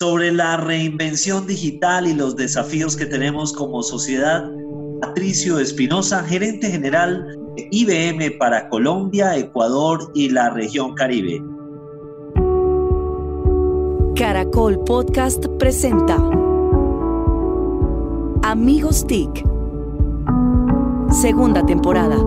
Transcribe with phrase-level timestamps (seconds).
[0.00, 4.48] sobre la reinvención digital y los desafíos que tenemos como sociedad.
[5.00, 11.42] Patricio Espinosa, gerente general de IBM para Colombia, Ecuador y la región Caribe.
[14.14, 16.14] Caracol Podcast presenta
[18.44, 19.44] Amigos TIC,
[21.10, 22.18] segunda temporada.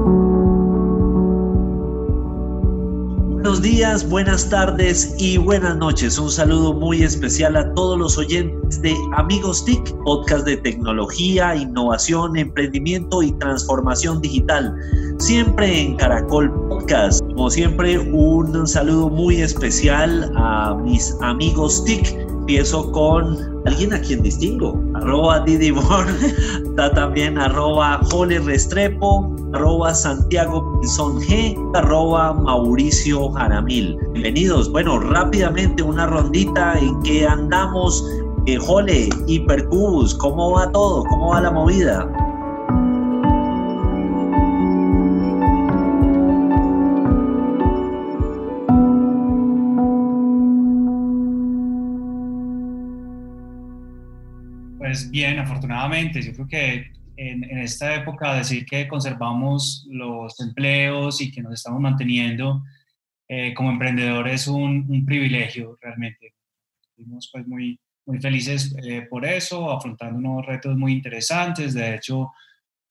[3.42, 6.20] Buenos días, buenas tardes y buenas noches.
[6.20, 12.38] Un saludo muy especial a todos los oyentes de Amigos TIC, podcast de tecnología, innovación,
[12.38, 14.75] emprendimiento y transformación digital.
[15.18, 17.25] Siempre en Caracol Podcast.
[17.29, 22.15] Como siempre, un saludo muy especial a mis amigos TIC.
[22.42, 31.19] Empiezo con alguien a quien distingo, arroba está también arroba Jole Restrepo, arroba Santiago Pinzón
[31.21, 33.97] G, arroba Mauricio Jaramil.
[34.14, 34.72] Bienvenidos.
[34.72, 38.03] Bueno, rápidamente una rondita en que andamos.
[38.47, 41.03] Eh, Jole, Hipercubus, ¿cómo va todo?
[41.06, 42.08] ¿Cómo va la movida?
[54.80, 61.31] Pues bien, afortunadamente, yo creo que en, esta época decir que conservamos los empleos y
[61.31, 62.64] que nos estamos manteniendo
[63.27, 66.33] eh, como emprendedores es un, privilegio realmente.
[66.97, 71.73] Estamos pues muy, muy felices eh, por eso, afrontando unos retos muy interesantes.
[71.73, 72.31] De hecho,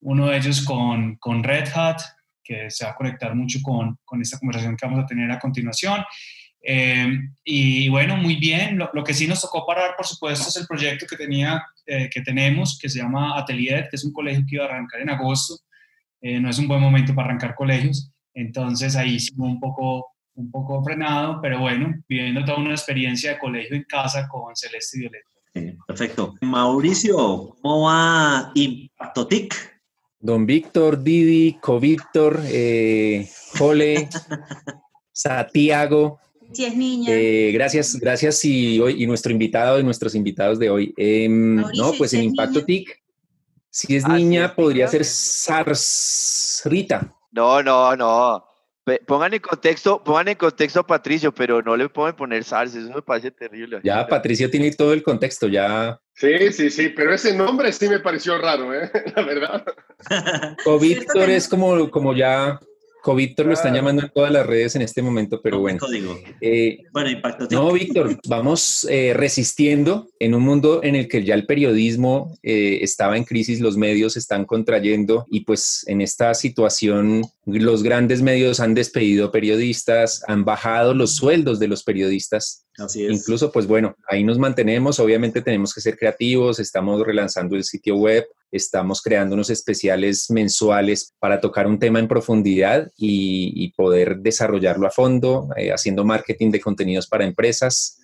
[0.00, 2.00] uno de ellos con, con Red Hat,
[2.42, 5.38] que se va a conectar mucho con, con esta conversación que vamos a tener a
[5.38, 6.02] continuación.
[6.62, 8.78] Eh, y bueno, muy bien.
[8.78, 12.08] Lo, lo, que sí nos tocó parar, por supuesto, es el proyecto que, tenía, eh,
[12.12, 15.10] que tenemos, que se llama Atelier, que es un colegio que iba a arrancar en
[15.10, 15.56] agosto.
[16.20, 18.10] Eh, no es un buen momento para arrancar colegios.
[18.34, 23.38] Entonces ahí sí un poco, un poco frenado, pero bueno, viviendo toda una experiencia de
[23.38, 25.76] colegio en casa con Celeste y Violeta.
[25.86, 26.34] perfecto.
[26.42, 29.80] Mauricio, ¿cómo va Impactotic?
[30.22, 32.42] Don Víctor, Didi, Co-Víctor,
[33.56, 34.08] Jole,
[35.12, 36.20] Santiago,
[36.52, 37.10] si es niña.
[37.12, 40.94] Eh, gracias, gracias y, hoy, y nuestro invitado y nuestros invitados de hoy.
[40.96, 43.00] Em, no, pues en Impacto TIC,
[43.70, 46.34] si es niña, podría ser Sarsrita.
[47.32, 48.44] No, no, no.
[49.06, 52.92] Pongan en contexto, pongan en contexto a Patricio, pero no le pueden poner Sars, eso
[52.92, 53.80] me parece terrible.
[53.84, 56.00] Ya, Patricio tiene todo el contexto, ya.
[56.14, 58.90] Sí, sí, sí, pero ese nombre sí me pareció raro, ¿eh?
[59.16, 59.64] la verdad.
[60.66, 62.58] O Víctor es como, como ya
[63.14, 65.80] Víctor lo están llamando en todas las redes en este momento, pero bueno.
[66.40, 67.48] Eh, bueno, impacto.
[67.50, 72.78] No, Víctor, vamos eh, resistiendo en un mundo en el que ya el periodismo eh,
[72.82, 78.60] estaba en crisis, los medios están contrayendo y pues en esta situación los grandes medios
[78.60, 82.66] han despedido periodistas, han bajado los sueldos de los periodistas.
[82.78, 83.12] Así es.
[83.12, 85.00] Incluso, pues bueno, ahí nos mantenemos.
[85.00, 91.14] Obviamente tenemos que ser creativos, estamos relanzando el sitio web, estamos creando unos especiales mensuales
[91.18, 96.60] para tocar un tema en profundidad y, poder desarrollarlo a fondo, eh, haciendo marketing de
[96.60, 97.98] contenidos para empresas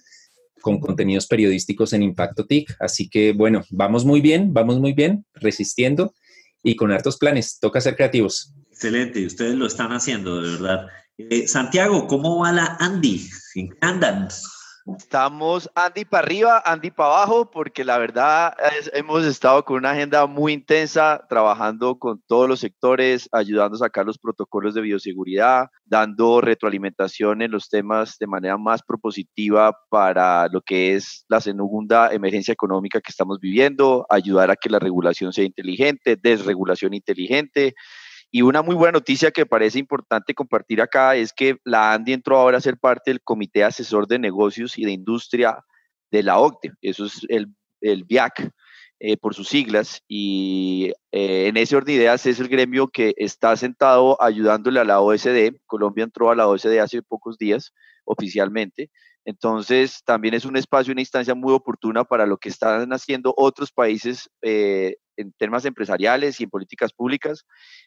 [0.61, 2.75] con contenidos periodísticos en Impacto TIC.
[2.81, 6.15] Así que bueno, vamos muy bien, vamos muy bien, resistiendo
[6.63, 7.59] y con hartos planes.
[7.61, 8.53] Toca ser creativos.
[8.71, 10.87] Excelente, ustedes lo están haciendo, de verdad.
[11.19, 13.29] Eh, Santiago, ¿cómo va la Andy?
[13.55, 14.29] ¿En qué andan?
[14.95, 18.55] Estamos Andy para arriba, Andy para abajo, porque la verdad
[18.93, 24.07] hemos estado con una agenda muy intensa, trabajando con todos los sectores, ayudando a sacar
[24.07, 30.61] los protocolos de bioseguridad, dando retroalimentación en los temas de manera más propositiva para lo
[30.61, 35.45] que es la segunda emergencia económica que estamos viviendo, ayudar a que la regulación sea
[35.45, 37.75] inteligente, desregulación inteligente,
[38.37, 42.37] y una muy buena noticia que parece importante compartir acá es que la ANDI entró
[42.37, 45.65] ahora a ser parte del Comité Asesor de Negocios y de Industria
[46.11, 46.75] de la OCDE.
[46.83, 47.47] Eso es el,
[47.81, 48.53] el BIAC.
[48.99, 53.15] Eh, por sus siglas, y eh, en ese orden de ideas es el gremio que
[53.19, 55.55] está sentado ayudándole a la OSD.
[55.67, 57.73] Colombia entró a la OSD hace pocos días
[58.07, 58.91] oficialmente,
[59.27, 63.71] entonces también es un espacio, una instancia muy oportuna para lo que están haciendo otros
[63.71, 67.45] países eh, en temas empresariales y en políticas públicas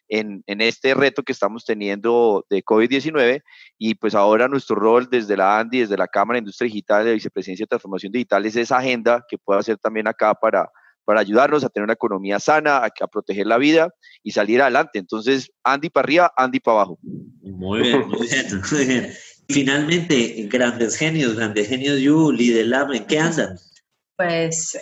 [0.08, 3.42] en, en este reto que estamos teniendo de COVID-19
[3.78, 7.14] y pues ahora nuestro rol desde la ANDI, desde la Cámara de Industria Digital de
[7.14, 10.68] Vicepresidencia de Transformación Digital es esa agenda que pueda hacer también acá para,
[11.04, 13.90] para ayudarnos a tener una economía sana, a, a proteger la vida
[14.22, 14.98] y salir adelante.
[14.98, 16.98] Entonces, Andy para arriba, Andy para abajo.
[17.02, 19.12] Muy bien, muy bien, muy bien.
[19.48, 23.56] Finalmente, grandes genios, grandes genios, You, Lab, ¿en qué andan?
[24.16, 24.78] Pues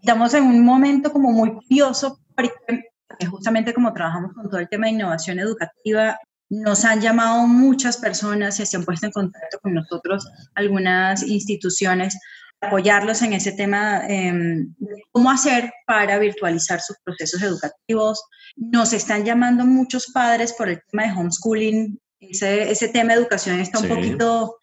[0.00, 2.84] estamos en un momento como muy curioso, porque
[3.30, 6.18] justamente como trabajamos con todo el tema de innovación educativa,
[6.48, 12.18] nos han llamado muchas personas y se han puesto en contacto con nosotros algunas instituciones
[12.60, 18.22] apoyarlos en ese tema em, de cómo hacer para virtualizar sus procesos educativos.
[18.56, 21.98] Nos están llamando muchos padres por el tema de homeschooling.
[22.20, 24.56] Ese, ese tema de educación está un poquito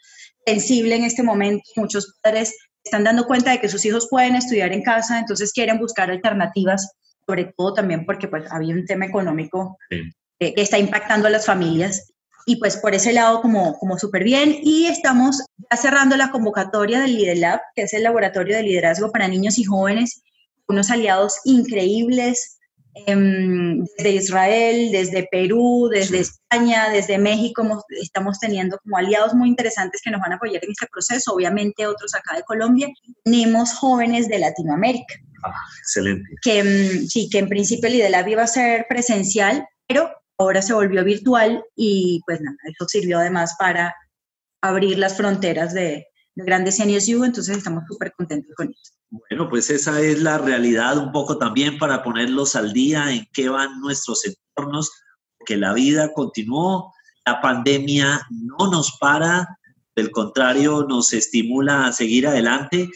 [0.46, 1.64] sensible en este momento.
[1.76, 2.56] Muchos padres
[2.88, 6.92] están dando cuenta de que sus hijos pueden estudiar en casa, entonces quieren buscar alternativas,
[7.26, 12.14] sobre todo también porque pues, había un tema económico que está impactando a las familias
[12.46, 14.58] y pues por ese lado como, como súper bien.
[14.64, 19.28] Y estamos ya cerrando la convocatoria del LiderLab, que es el laboratorio de liderazgo para
[19.28, 20.24] niños y jóvenes,
[20.68, 22.57] unos aliados increíbles
[23.06, 27.64] desde Israel, desde Perú, desde España, desde México,
[28.02, 31.86] estamos teniendo como aliados muy interesantes que nos van a apoyar en este proceso, obviamente
[31.86, 32.88] otros acá de Colombia.
[33.24, 35.16] Tenemos jóvenes de Latinoamérica.
[35.44, 36.28] Ah, excelente.
[36.42, 40.74] Que em, sí, que en principio el LiderLab iba a ser presencial, pero ahora se
[40.74, 43.96] volvió virtual y pues nada, eso sirvió además para
[44.62, 48.97] abrir las fronteras de, de grandes NSU, entonces estamos súper contentos con eso.
[49.10, 53.48] Bueno, pues esa es la realidad un poco también para ponerlos al día en qué
[53.48, 54.92] van nuestros entornos,
[55.46, 56.94] que la vida continuó,
[57.26, 59.60] la pandemia no nos para,
[59.96, 62.90] del contrario, nos estimula a seguir adelante.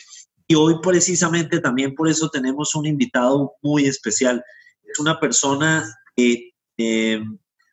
[0.47, 4.43] Y hoy precisamente también por eso tenemos un invitado muy especial.
[4.83, 5.85] Es una persona
[6.15, 7.21] que eh,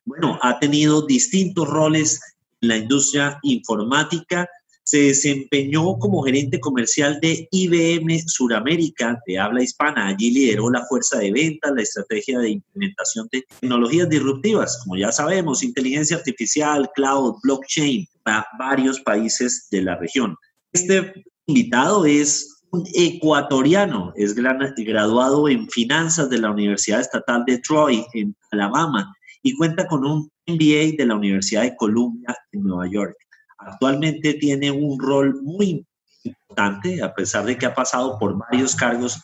[0.05, 2.21] bueno, ha tenido distintos roles
[2.61, 4.49] en la industria informática.
[4.89, 10.07] Se desempeñó como gerente comercial de IBM Suramérica, de habla hispana.
[10.07, 15.13] Allí lideró la fuerza de ventas, la estrategia de implementación de tecnologías disruptivas, como ya
[15.13, 20.35] sabemos, inteligencia artificial, cloud, blockchain, para varios países de la región.
[20.73, 21.13] Este
[21.45, 28.35] invitado es un ecuatoriano, es graduado en finanzas de la Universidad Estatal de Troy, en
[28.53, 33.19] Alabama, y cuenta con un MBA de la Universidad de Columbia en Nueva York.
[33.59, 35.85] Actualmente tiene un rol muy
[36.23, 39.21] importante, a pesar de que ha pasado por varios cargos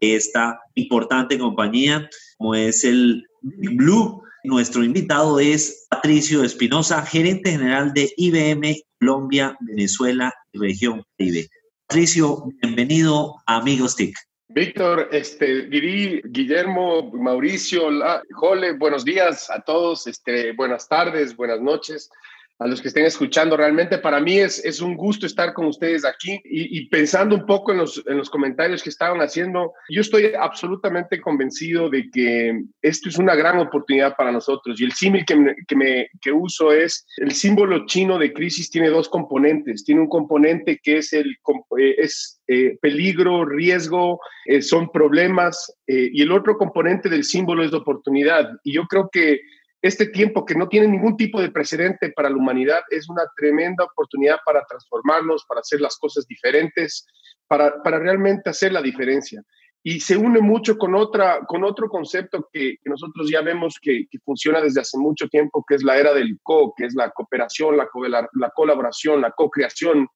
[0.00, 4.22] de esta importante compañía, como es el Blue.
[4.44, 11.48] Nuestro invitado es Patricio Espinosa, gerente general de IBM Colombia, Venezuela y región Caribe.
[11.86, 14.14] Patricio, bienvenido a Amigos TIC.
[14.48, 17.88] Víctor, este, Guillermo, Mauricio,
[18.32, 22.10] Jole, buenos días a todos, este, buenas tardes, buenas noches
[22.58, 23.56] a los que estén escuchando.
[23.56, 27.72] Realmente para mí es, es un gusto estar con ustedes aquí y, pensando un poco
[27.72, 33.08] en los, en los, comentarios que estaban haciendo, yo estoy absolutamente convencido de que esto
[33.08, 37.06] es una gran oportunidad para nosotros y el símil que, que, me, que uso es
[37.16, 39.84] el símbolo chino de crisis tiene dos componentes.
[39.84, 41.36] Tiene un componente que es el
[41.78, 47.72] eh, es, eh, peligro, riesgo, eh, son problemas y el otro componente del símbolo es
[47.72, 48.46] oportunidad.
[48.62, 49.40] Y yo creo que
[49.80, 53.84] este tiempo que no tiene ningún tipo de precedente para la humanidad es una tremenda
[53.84, 57.06] oportunidad para transformarnos, para hacer las cosas diferentes,
[57.46, 59.42] para, para realmente hacer la diferencia.
[59.84, 64.60] Y se une mucho con, otra, con otro concepto que, nosotros ya vemos que, funciona
[64.60, 67.88] desde hace mucho tiempo, que es la era del co, que es la cooperación, la,
[68.32, 70.08] la colaboración, la co-creación.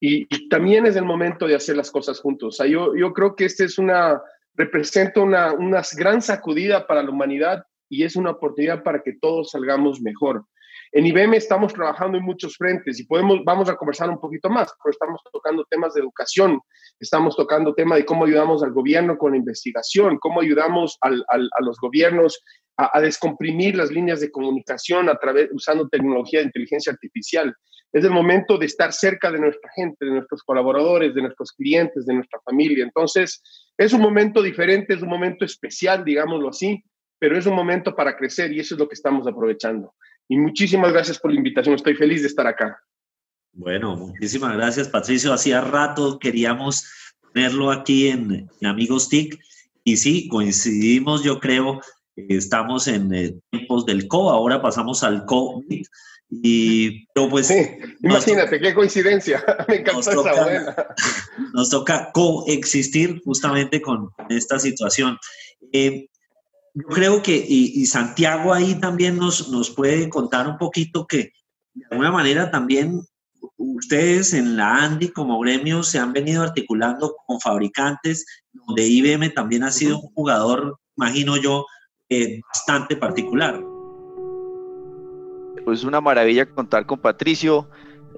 [0.00, 2.54] Y, también es el momento de hacer las cosas juntos.
[2.54, 4.20] O sea, yo, yo creo que este es una,
[4.54, 9.50] representa una, una gran sacudida para la humanidad y es una oportunidad para que todos
[9.50, 10.46] salgamos mejor.
[10.92, 14.72] En IBM estamos trabajando en muchos frentes y podemos, vamos a conversar un poquito más,
[14.82, 16.58] pero estamos tocando temas de educación,
[16.98, 21.62] estamos tocando temas de cómo ayudamos al gobierno con la investigación, cómo ayudamos al, a
[21.62, 22.42] los gobiernos
[22.78, 27.54] a, a, descomprimir las líneas de comunicación a través, usando tecnología de inteligencia artificial.
[27.92, 32.06] Es el momento de estar cerca de nuestra gente, de nuestros colaboradores, de nuestros clientes,
[32.06, 32.84] de nuestra familia.
[32.84, 33.42] Entonces,
[33.76, 36.82] es un momento diferente, es un momento especial, digámoslo así,
[37.22, 39.94] pero es un momento para crecer y eso es lo que estamos aprovechando.
[40.26, 42.82] Y muchísimas gracias por la invitación, estoy feliz de estar acá.
[43.52, 45.32] Bueno, muchísimas gracias Patricio.
[45.32, 46.84] Hacía rato queríamos
[47.32, 49.38] tenerlo aquí en, Amigos TIC
[49.84, 51.80] y sí, coincidimos, yo creo,
[52.16, 55.86] estamos en eh, tiempos del CO, ahora pasamos al COVID.
[56.28, 57.46] Y pues.
[57.46, 57.68] Sí,
[58.02, 59.44] imagínate, qué coincidencia.
[59.68, 60.94] Me encantó esa toca,
[61.52, 65.18] Nos toca coexistir justamente con esta situación.
[65.72, 66.08] Eh,
[66.74, 71.32] yo creo que, y, Santiago ahí también nos, nos puede contar un poquito que
[71.74, 73.02] de alguna manera también
[73.56, 79.64] ustedes en la ANDI como gremio se han venido articulando con fabricantes, donde IBM también
[79.64, 81.66] ha sido un jugador, imagino yo,
[82.08, 83.60] eh, bastante particular.
[85.64, 87.68] Pues una maravilla contar con Patricio.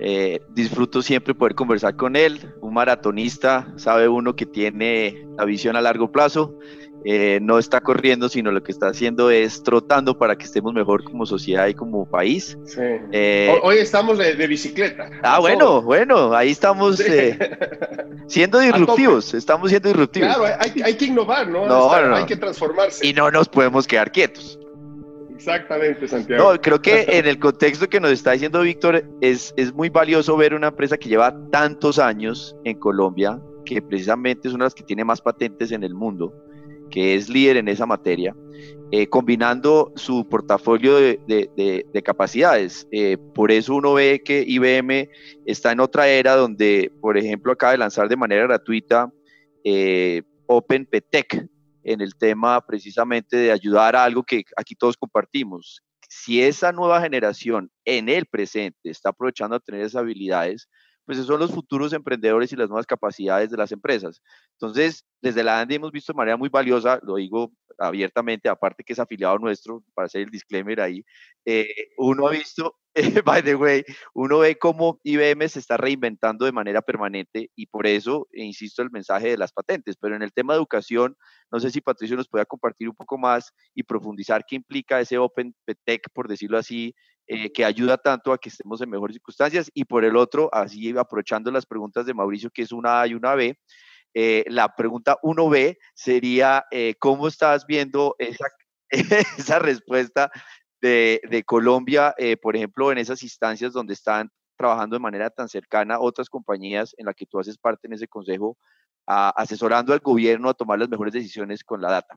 [0.01, 5.77] Eh, disfruto siempre poder conversar con él, un maratonista, sabe uno que tiene la visión
[5.77, 6.59] a largo plazo,
[7.05, 11.05] eh, no está corriendo, sino lo que está haciendo es trotando para que estemos mejor
[11.05, 12.57] como sociedad y como país.
[12.65, 12.81] Sí.
[13.13, 15.11] Eh, hoy estamos de, bicicleta.
[15.23, 17.03] Ah, bueno, bueno, ahí estamos
[18.27, 20.35] siendo disruptivos, estamos siendo disruptivos.
[20.35, 21.67] Claro, hay, que innovar, ¿no?
[21.67, 23.07] no, Hay que transformarse.
[23.07, 24.59] Y no nos podemos quedar quietos.
[25.35, 26.53] Exactamente, Santiago.
[26.53, 30.39] No, creo que en el contexto que nos está diciendo Víctor, es, es muy valioso
[30.39, 34.75] ver una empresa que lleva tantos años en Colombia, que precisamente es una de las
[34.75, 36.33] que tiene más patentes en el mundo,
[36.91, 38.35] que es líder en esa materia,
[38.91, 42.87] eh, combinando su portafolio de, de, de, capacidades.
[42.93, 45.09] Eh, por eso uno ve que IBM
[45.47, 49.11] está en otra era donde, por ejemplo, acaba de lanzar de manera gratuita
[49.65, 51.49] eh, OpenPTEC,
[51.85, 55.83] en el tema precisamente de ayudar a algo que aquí todos compartimos.
[56.09, 60.69] Si esa nueva generación en el presente está aprovechando a tener esas habilidades,
[61.05, 64.23] pues son los futuros emprendedores y las nuevas capacidades de las empresas.
[64.53, 68.93] Entonces, desde la ANDI hemos visto de manera muy valiosa, lo digo abiertamente, aparte que
[68.93, 71.05] es afiliado nuestro, para hacer el disclaimer ahí,
[71.45, 71.67] eh,
[71.99, 72.77] uno ha visto,
[73.25, 73.85] by the way,
[74.15, 78.91] uno ve cómo IBM se está reinventando de manera permanente y por eso, insisto, el
[78.91, 79.97] mensaje de las patentes.
[80.01, 81.17] Pero en el tema de educación,
[81.51, 85.19] no sé si Patricio nos pueda compartir un poco más y profundizar qué implica ese
[85.19, 86.95] Open Tech, por decirlo así,
[87.27, 89.71] eh, que ayuda tanto a que estemos en mejores circunstancias.
[89.73, 93.15] Y por el otro, así aprovechando las preguntas de Mauricio, que es una A y
[93.15, 93.59] una B,
[94.13, 98.47] eh, la pregunta 1B sería, eh, ¿cómo estás viendo esa,
[99.59, 100.31] respuesta
[100.83, 106.29] de, Colombia, por ejemplo, en esas instancias donde están trabajando de manera tan cercana otras
[106.29, 108.59] compañías en las que tú haces parte en ese consejo,
[109.07, 112.15] asesorando al gobierno a tomar las mejores decisiones con la data?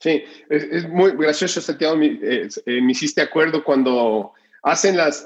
[0.00, 2.18] Sí, es, muy gracioso, Santiago, me,
[2.66, 5.24] me hiciste acuerdo cuando hacen las,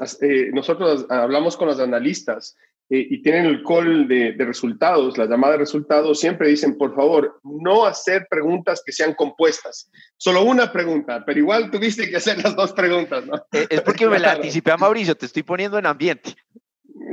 [0.52, 2.56] nosotros hablamos con los analistas
[2.92, 7.40] eh, y tienen el call de, resultados, la llamada de resultados, siempre dicen, por favor,
[7.44, 9.88] no hacer preguntas que sean compuestas.
[10.16, 13.36] Solo una pregunta, pero igual tuviste que hacer las dos preguntas, ¿no?
[13.52, 16.34] Eh, es porque me la anticipé a Mauricio, te estoy poniendo en ambiente.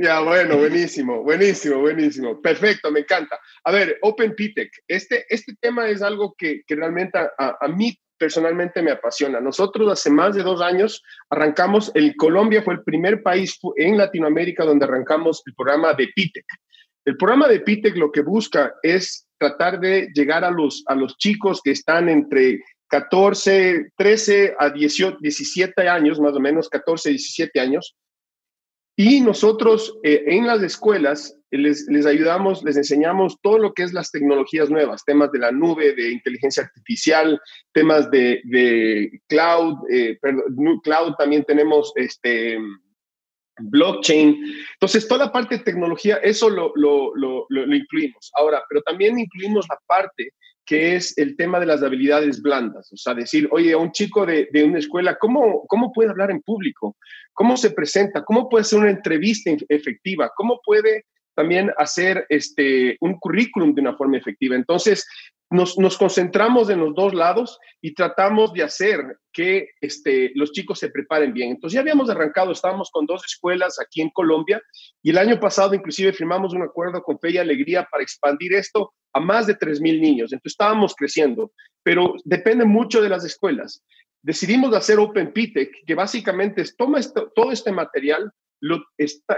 [0.00, 2.40] Ya, bueno, buenísimo, buenísimo, buenísimo.
[2.40, 3.38] Perfecto, me encanta.
[3.64, 7.98] A ver, Open PTEC, este, este tema es algo que, que realmente a, a, mí
[8.16, 9.40] personalmente me apasiona.
[9.40, 14.64] Nosotros hace más de dos años arrancamos, el Colombia fue el primer país en Latinoamérica
[14.64, 16.44] donde arrancamos el programa de PITEC.
[17.04, 21.16] El programa de PITEC lo que busca es tratar de llegar a los, a los
[21.16, 27.60] chicos que están entre 14, 13 a 18, 17 años, más o menos 14, 17
[27.60, 27.96] años.
[29.00, 33.92] Y nosotros eh, en las escuelas les, les, ayudamos, les enseñamos todo lo que es
[33.92, 37.40] las tecnologías nuevas, temas de la nube, de inteligencia artificial,
[37.72, 42.58] temas de, de cloud, eh, perdón, cloud también tenemos este
[43.60, 44.36] blockchain.
[44.72, 48.32] Entonces, toda la parte de tecnología, eso lo, lo, lo, lo, incluimos.
[48.34, 50.32] Ahora, pero también incluimos la parte
[50.68, 52.92] que es el tema de las habilidades blandas.
[52.92, 56.42] O sea, decir, oye, a un chico de, una escuela, ¿cómo, ¿cómo puede hablar en
[56.42, 56.96] público?
[57.32, 58.22] ¿Cómo se presenta?
[58.22, 60.30] ¿Cómo puede hacer una entrevista efectiva?
[60.36, 61.06] ¿Cómo puede
[61.38, 64.56] también hacer este, un currículum de una forma efectiva.
[64.56, 65.06] Entonces,
[65.50, 70.78] nos, nos, concentramos en los dos lados y tratamos de hacer que este, los chicos
[70.78, 71.50] se preparen bien.
[71.50, 74.62] Entonces ya habíamos arrancado, estábamos con dos escuelas aquí en Colombia
[75.02, 78.92] y el año pasado inclusive firmamos un acuerdo con Fe y Alegría para expandir esto
[79.12, 80.32] a más de 3.000 niños.
[80.32, 81.52] Entonces estábamos creciendo,
[81.82, 83.82] pero depende mucho de las escuelas.
[84.22, 87.00] Decidimos hacer Open PTEC, que básicamente es toma
[87.34, 88.84] todo este material, lo,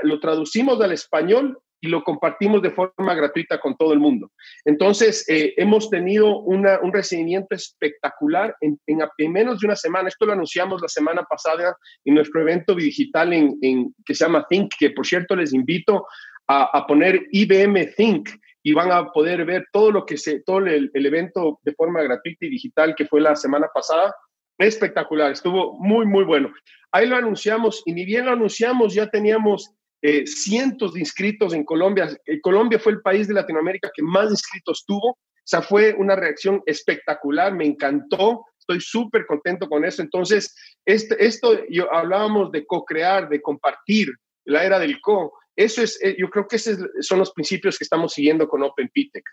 [0.03, 4.31] lo traducimos al español y lo compartimos de forma gratuita con todo el mundo.
[4.65, 10.09] Entonces, eh, hemos tenido un recibimiento espectacular en, en, menos de una semana.
[10.09, 14.73] Esto lo anunciamos la semana pasada en nuestro evento digital en, que se llama Think,
[14.79, 16.07] que por cierto les invito
[16.47, 18.29] a, poner IBM Think
[18.63, 22.45] y van a poder ver todo lo que se, todo el evento de forma gratuita
[22.45, 24.15] y digital que fue la semana pasada.
[24.59, 26.53] Espectacular, estuvo muy, muy bueno.
[26.93, 29.71] Ahí lo anunciamos y ni bien lo anunciamos, ya teníamos
[30.03, 32.09] eh, cientos de inscritos en Colombia.
[32.27, 35.11] Eh, Colombia fue el país de Latinoamérica que más inscritos tuvo.
[35.11, 40.01] O sea, fue una reacción espectacular, me encantó, estoy súper contento con eso.
[40.01, 40.55] Entonces,
[40.85, 44.09] este, esto, yo hablábamos de co-crear, de compartir,
[44.45, 45.33] la era del co.
[45.57, 49.25] Eso es, eh, yo creo que esos son los principios que estamos siguiendo con OpenPTEC.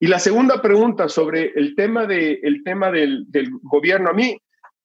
[0.00, 3.24] Y la segunda pregunta sobre el tema, de, el tema del
[3.62, 4.36] gobierno, a mí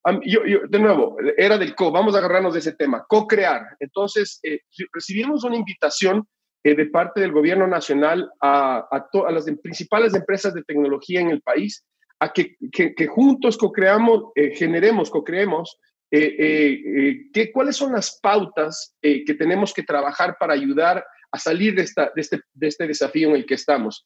[0.04, 3.62] de nuevo, era del co, vamos a agarrarnos de ese tema, co-crear.
[3.80, 4.60] Entonces, eh,
[4.94, 6.27] recibimos una invitación
[6.63, 11.42] eh, de parte del gobierno nacional a, a, las principales empresas de tecnología en el
[11.42, 11.84] país
[12.20, 15.77] a que, que, juntos co-creamos, eh, generemos, co-creemos
[16.10, 22.39] ¿qué, ¿cuáles son las pautas que tenemos que trabajar para ayudar a salir de, este,
[22.54, 24.06] de este desafío en el que estamos?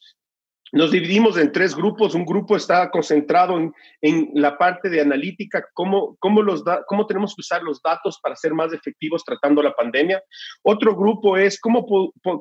[0.73, 2.15] Nos dividimos en tres grupos.
[2.15, 7.35] Un grupo está concentrado en, en la parte de analítica, cómo, cómo, los cómo tenemos
[7.35, 10.23] que usar los datos para ser más efectivos tratando la pandemia.
[10.63, 11.85] Otro grupo es cómo,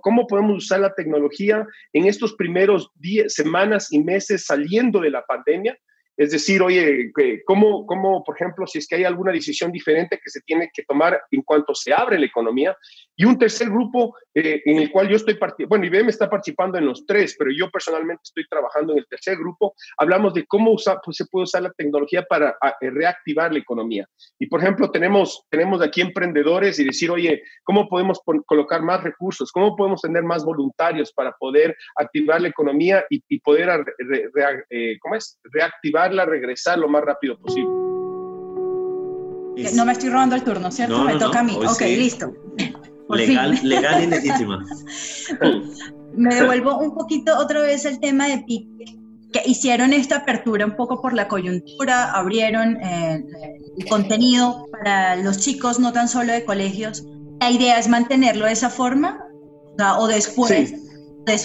[0.01, 5.25] cómo podemos usar la tecnología en estos primeros días, semanas y meses saliendo de la
[5.25, 5.77] pandemia
[6.21, 7.11] es decir, oye,
[7.47, 10.83] ¿cómo, ¿cómo, por ejemplo, si es que hay alguna decisión diferente que se tiene que
[10.83, 12.77] tomar en cuanto se abre la economía?
[13.17, 16.77] Y un tercer grupo eh, en el cual yo estoy participando, bueno, IBM está participando
[16.77, 19.75] en los tres, pero yo personalmente estoy trabajando en el tercer grupo.
[19.97, 24.07] Hablamos de cómo usar, pues, se puede usar la tecnología para reactivar la economía.
[24.39, 29.51] Y, por ejemplo, tenemos, tenemos aquí emprendedores y decir, oye, ¿cómo podemos colocar más recursos?
[29.53, 33.87] ¿Cómo podemos tener más voluntarios para poder activar la economía y, poder,
[34.69, 35.39] eh, ¿cómo es?
[35.45, 37.71] Reactivar regresar lo más rápido posible.
[39.75, 41.05] No me estoy robando el turno, ¿cierto?
[41.05, 41.57] me toca a mí.
[41.57, 42.33] Ok, listo.
[43.09, 44.65] legal, legal y legítima.
[46.15, 48.69] me devuelvo un poquito otra vez el tema de PIC,
[49.33, 53.25] que hicieron esta apertura un poco por la coyuntura, abrieron eh,
[53.79, 57.05] el contenido para los chicos, no tan solo de colegios.
[57.41, 59.25] La idea es mantenerlo de esa forma
[59.99, 60.75] o, después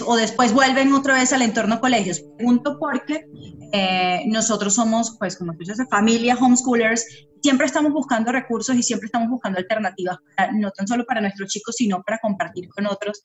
[0.04, 2.20] o después vuelven otra vez al entorno colegios.
[2.36, 3.26] Pregunto porque
[3.72, 7.04] eh, nosotros somos, pues como tú dices, familia homeschoolers,
[7.42, 10.18] siempre estamos buscando recursos y siempre estamos buscando alternativas,
[10.54, 13.22] no tan solo para nuestros chicos, sino para compartir con otros.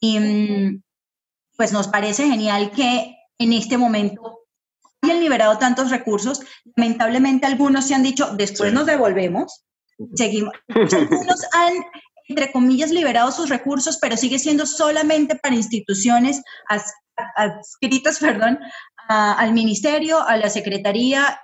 [0.00, 0.82] Y mm,
[1.56, 4.40] pues nos parece genial que en este momento
[5.02, 6.40] hayan liberado tantos recursos.
[6.76, 9.64] Lamentablemente algunos se han dicho, después nos devolvemos.
[10.14, 10.54] Seguimos.
[10.68, 11.74] Algunos han
[12.30, 16.40] entre comillas, liberado sus recursos, pero sigue siendo solamente para instituciones
[17.36, 18.58] adscritas, perdón,
[19.10, 21.40] al ministerio, a la secretaría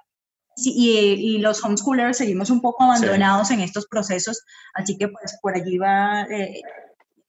[0.56, 4.42] y, los homeschoolers seguimos un poco abandonados en estos procesos,
[4.74, 6.62] así que pues por allí va, eh,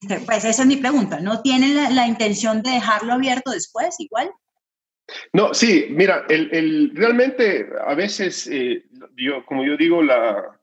[0.01, 4.31] este, pues esa es mi pregunta, ¿no tienen la, intención de dejarlo abierto después igual?
[5.33, 10.59] No, sí, mira, el, realmente a veces, eh, yo, como yo digo, la,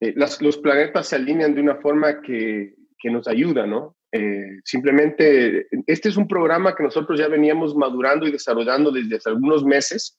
[0.00, 3.97] eh, los planetas se alinean de una forma que, que nos ayuda, ¿no?
[4.10, 9.30] Eh, simplemente, este es un programa que nosotros ya veníamos madurando y desarrollando desde hace
[9.30, 10.18] algunos meses.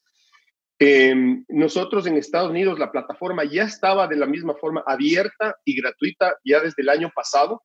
[0.82, 1.14] Eh,
[1.50, 6.38] nosotros en Estados Unidos la plataforma ya estaba de la misma forma abierta y gratuita
[6.46, 7.64] ya desde el año pasado.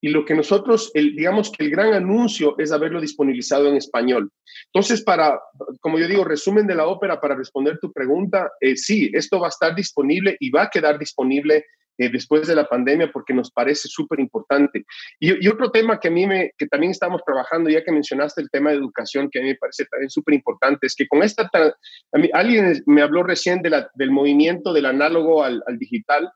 [0.00, 4.30] Y lo que nosotros, digamos que el gran anuncio es haberlo disponibilizado en español.
[4.66, 5.40] Entonces, para,
[5.80, 9.48] como yo digo, resumen de la ópera para responder tu pregunta, eh, sí, esto va
[9.48, 11.64] a estar disponible y va a quedar disponible
[11.98, 14.84] eh, después de la pandemia porque nos parece súper importante.
[15.18, 18.50] Y, otro tema que a mí me, que también estamos trabajando, ya que mencionaste el
[18.50, 21.50] tema de educación, que a mí me parece también súper importante, es que con esta,
[21.52, 26.30] a mí, alguien me habló recién de la, del movimiento del análogo al, al digital.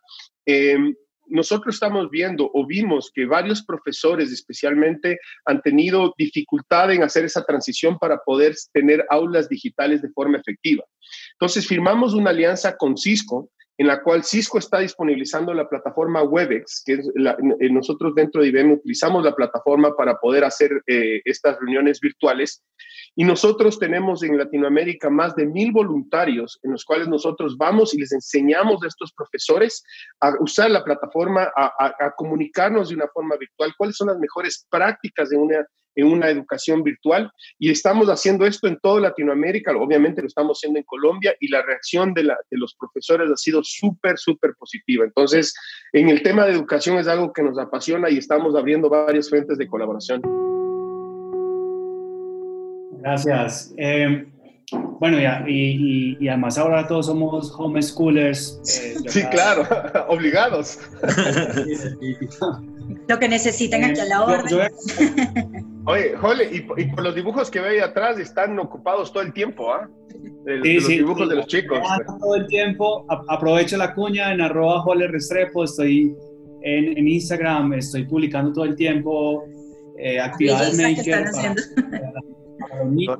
[0.46, 0.76] Eh,
[1.26, 7.44] nosotros estamos viendo o vimos que varios profesores especialmente han tenido dificultad en hacer esa
[7.44, 10.84] transición para poder tener aulas digitales de forma efectiva.
[11.32, 16.82] Entonces firmamos una alianza con Cisco en la cual Cisco está disponibilizando la plataforma Webex,
[16.84, 17.00] que
[17.70, 22.62] nosotros dentro de IBM utilizamos la plataforma para poder hacer eh, estas reuniones virtuales
[23.14, 27.98] y nosotros tenemos en Latinoamérica más de mil voluntarios en los cuales nosotros vamos y
[27.98, 29.84] les enseñamos a estos profesores
[30.20, 35.28] a usar la plataforma, a, comunicarnos de una forma virtual, cuáles son las mejores prácticas
[35.30, 40.26] de una en una educación virtual y estamos haciendo esto en toda Latinoamérica, obviamente lo
[40.26, 44.18] estamos haciendo en Colombia y la reacción de, la, de los profesores ha sido súper,
[44.18, 45.04] súper positiva.
[45.04, 45.54] Entonces,
[45.92, 49.58] en el tema de educación es algo que nos apasiona y estamos abriendo varios frentes
[49.58, 50.22] de colaboración.
[53.02, 53.74] Gracias.
[53.76, 54.24] Eh,
[55.00, 58.60] bueno, y, y, además ahora todos somos homeschoolers.
[58.80, 59.66] Eh, sí, claro,
[60.08, 60.78] obligados.
[63.08, 64.72] Lo que necesitan aquí a la orden.
[65.86, 69.32] Oye, Jole, y, y, por los dibujos que ve ahí atrás están ocupados todo el
[69.32, 69.88] tiempo, ¿ah?
[70.62, 71.80] sí, los dibujos de los chicos.
[72.20, 73.04] Todo el tiempo.
[73.28, 75.64] Aprovecho la cuña en arroba Jole Restrepo.
[75.64, 76.14] Estoy
[76.62, 79.44] en, en Instagram, estoy publicando todo el tiempo
[79.98, 81.26] eh, actividades maker.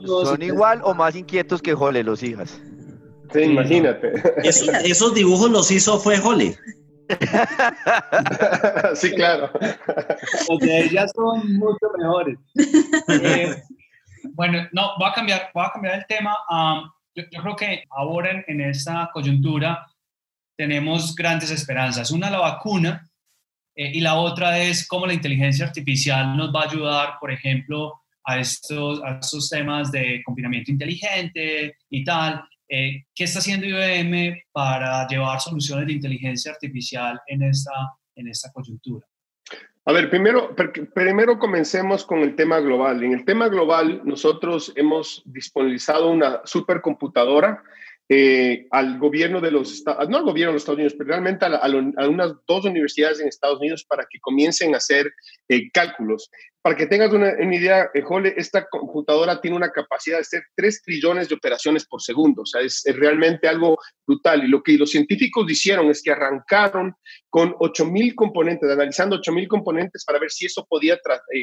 [0.07, 2.61] ¿Son, igual o más inquietos que Jole, los hijas?
[3.33, 4.13] Sí, imagínate.
[4.45, 6.57] esos dibujos los hizo fue Jole.
[8.95, 9.51] sí, claro.
[10.47, 12.39] Porque ellas son mucho mejores.
[13.09, 13.55] Eh,
[14.35, 16.37] bueno, no, voy a cambiar, voy a cambiar el tema.
[17.15, 19.87] yo, creo que ahora en, esta coyuntura
[20.57, 22.11] tenemos grandes esperanzas.
[22.11, 23.11] Una, la vacuna,
[23.75, 28.02] eh, y la otra es cómo la inteligencia artificial nos va a ayudar, por ejemplo,
[28.25, 32.45] a estos, a estos temas de confinamiento inteligente y tal.
[32.69, 37.73] Eh, ¿Qué está haciendo IBM para llevar soluciones de inteligencia artificial en esta,
[38.17, 39.07] en esta coyuntura?
[39.85, 40.55] A ver, primero,
[40.95, 43.03] primero comencemos con el tema global.
[43.03, 47.65] En el tema global, nosotros hemos disponibilizado una supercomputadora
[48.15, 51.47] eh, al gobierno de los Estados, no al gobierno de los Estados Unidos, pero realmente
[51.47, 55.11] a, unas dos universidades en Estados Unidos para que comiencen a hacer
[55.49, 56.29] eh, cálculos.
[56.61, 60.83] Para que tengas una, idea, eh, Jole, esta computadora tiene una capacidad de hacer 3
[60.83, 64.45] trillones de operaciones por segundo, o sea, es, realmente algo brutal.
[64.45, 66.95] Y lo que los científicos hicieron es que arrancaron
[67.31, 71.01] con 8.000 componentes, analizando 8.000 componentes para ver si eso podía,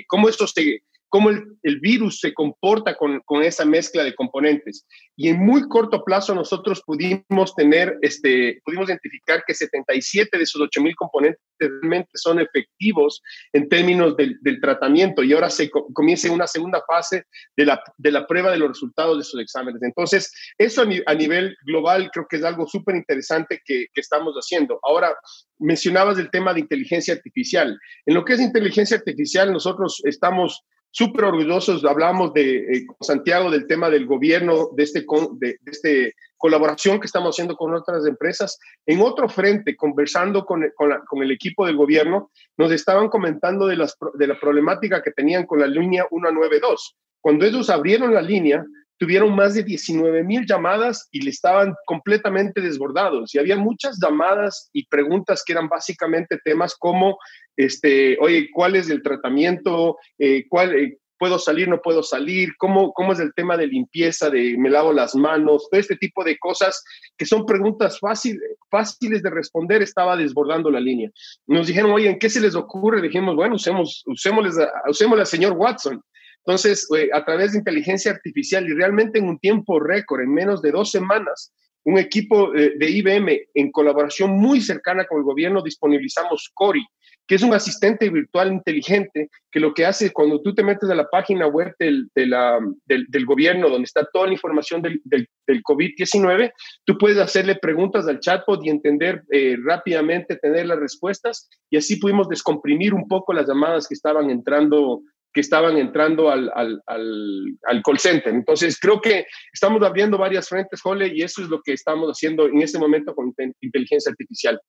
[0.07, 4.85] cómo esto se cómo el, virus se comporta con, con, esa mezcla de componentes.
[5.15, 10.61] Y en muy corto plazo nosotros pudimos tener, este, pudimos identificar que 77 de esos
[10.61, 13.21] 8.000 componentes realmente son efectivos
[13.53, 17.23] en términos del, del tratamiento y ahora se comienza una segunda fase
[17.55, 19.81] de la, de la, prueba de los resultados de esos exámenes.
[19.81, 24.79] Entonces, eso a, nivel global creo que es algo súper interesante que, que estamos haciendo.
[24.83, 25.15] Ahora,
[25.59, 27.77] mencionabas el tema de inteligencia artificial.
[28.05, 31.83] En lo que es inteligencia artificial, nosotros estamos súper orgullosos.
[31.85, 35.05] Hablamos de eh, Santiago del tema del gobierno, de este,
[35.39, 38.57] de, este colaboración que estamos haciendo con otras empresas.
[38.85, 43.95] En otro frente, conversando con, con, el equipo del gobierno, nos estaban comentando de, las,
[44.13, 46.95] de la problemática que tenían con la línea 192.
[47.21, 48.65] Cuando ellos abrieron la línea,
[48.99, 53.33] tuvieron más de 19 mil llamadas y le estaban completamente desbordados.
[53.33, 57.17] Y había muchas llamadas y preguntas que eran básicamente temas como,
[57.59, 59.97] este, oye, ¿cuál es el tratamiento?
[60.17, 62.55] Eh, ¿Cuál, eh, ¿Puedo salir, no puedo salir?
[62.57, 65.67] ¿Cómo, ¿Cómo es el tema de limpieza, de me lavo las manos?
[65.69, 66.81] Todo este tipo de cosas
[67.17, 68.39] que son preguntas fácil,
[68.71, 71.11] fáciles de responder, estaba desbordando la línea.
[71.47, 73.01] Nos dijeron, oye, ¿en qué se les ocurre?
[73.01, 74.45] Dijimos, bueno, usemos, usemos,
[74.87, 76.01] usemos al señor Watson.
[76.45, 80.61] Entonces, eh, a través de inteligencia artificial y realmente en un tiempo récord, en menos
[80.61, 81.51] de dos semanas,
[81.83, 86.85] un equipo de IBM en colaboración muy cercana con el gobierno disponibilizamos Cori,
[87.29, 90.95] que es un asistente virtual inteligente que lo que hace cuando tú te metes a
[90.95, 96.51] la página web del, del, gobierno donde está toda la información del, del COVID-19,
[96.85, 101.97] tú puedes hacerle preguntas al chatbot y entender eh, rápidamente, tener las respuestas y así
[101.97, 107.83] pudimos descomprimir un poco las llamadas que estaban entrando que estaban entrando al, al, al,
[107.83, 108.33] call center.
[108.33, 112.47] Entonces, creo que estamos abriendo varias frentes, Jole, y eso es lo que estamos haciendo
[112.47, 114.59] en este momento con inteligencia artificial.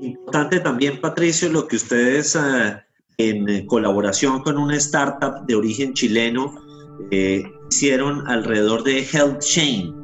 [0.00, 2.76] Importante también, Patricio, lo que ustedes eh,
[3.18, 6.54] en colaboración con una startup de origen chileno
[7.10, 9.94] eh, hicieron alrededor de Health Chain.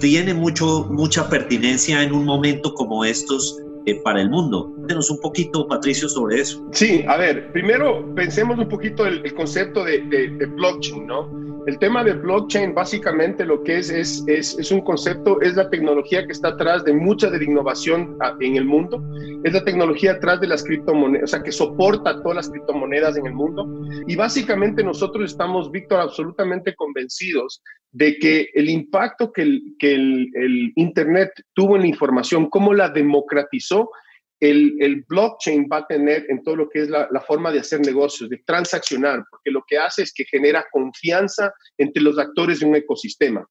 [0.00, 3.56] tiene mucho, mucha pertinencia en un momento como estos
[3.90, 4.72] eh, para el mundo.
[4.76, 6.66] Cuéntanos un poquito, Patricio, sobre eso.
[6.72, 11.48] Sí, a ver, primero pensemos un poquito el, el concepto de, de, de blockchain, ¿no?
[11.68, 15.68] El tema de blockchain básicamente lo que es, es, es, es, un concepto, es la
[15.68, 19.02] tecnología que está atrás de mucha de la innovación en el mundo,
[19.44, 23.26] es la tecnología atrás de las criptomonedas, o sea, que soporta todas las criptomonedas en
[23.26, 23.68] el mundo.
[24.06, 27.60] Y básicamente nosotros estamos, Víctor, absolutamente convencidos
[27.98, 32.90] de que el impacto que el, que el, Internet tuvo en la información, cómo la
[32.90, 33.90] democratizó,
[34.38, 38.30] el, blockchain va a tener en todo lo que es la, forma de hacer negocios,
[38.30, 42.76] de transaccionar, porque lo que hace es que genera confianza entre los actores de un
[42.76, 43.44] ecosistema.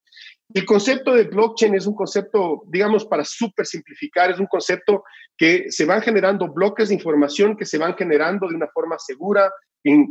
[0.53, 5.03] El concepto de blockchain es un concepto, digamos, para súper simplificar, es un concepto
[5.38, 9.51] que se van generando bloques de información que se van generando de una forma segura,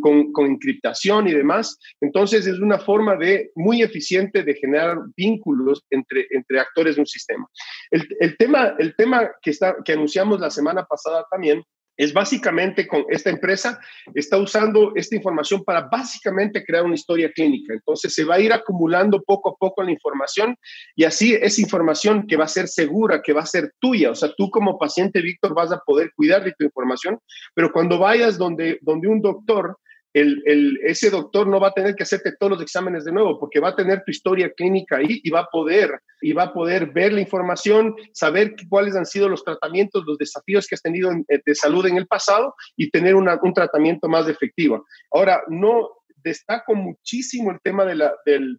[0.01, 1.79] con, con, encriptación y demás.
[2.01, 7.07] Entonces es una forma de, muy eficiente de generar vínculos entre, entre actores de un
[7.07, 7.47] sistema.
[7.91, 11.63] El, el tema, el tema que, está, que anunciamos la semana pasada también
[11.97, 13.79] es básicamente con esta empresa
[14.15, 17.73] está usando esta información para básicamente crear una historia clínica.
[17.73, 20.57] Entonces se va a ir acumulando poco a poco la información
[20.95, 24.11] y así es información que va a ser segura, que va a ser tuya.
[24.11, 27.19] O sea, tú como paciente, Víctor, vas a poder cuidar de tu información,
[27.55, 29.79] pero cuando vayas donde, donde un doctor
[30.17, 33.69] ese doctor no va a tener que hacerte todos los exámenes de nuevo porque va
[33.69, 37.13] a tener tu historia clínica ahí y va a poder, y va a poder ver
[37.13, 41.87] la información, saber cuáles han sido los tratamientos, los desafíos que has tenido de salud
[41.87, 44.87] en el pasado y tener un tratamiento más efectivo.
[45.11, 45.91] Ahora, no,
[46.27, 48.59] destaco muchísimo el tema, de la, del,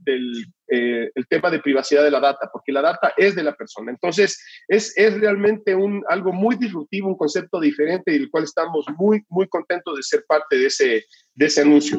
[0.70, 3.92] eh, el tema de privacidad de la data, porque la data es de la persona.
[3.92, 8.86] Entonces, es, es realmente un, algo muy disruptivo, un concepto diferente y del cual estamos
[8.98, 11.04] muy, muy contentos de ser parte de ese,
[11.36, 11.98] de ese anuncio.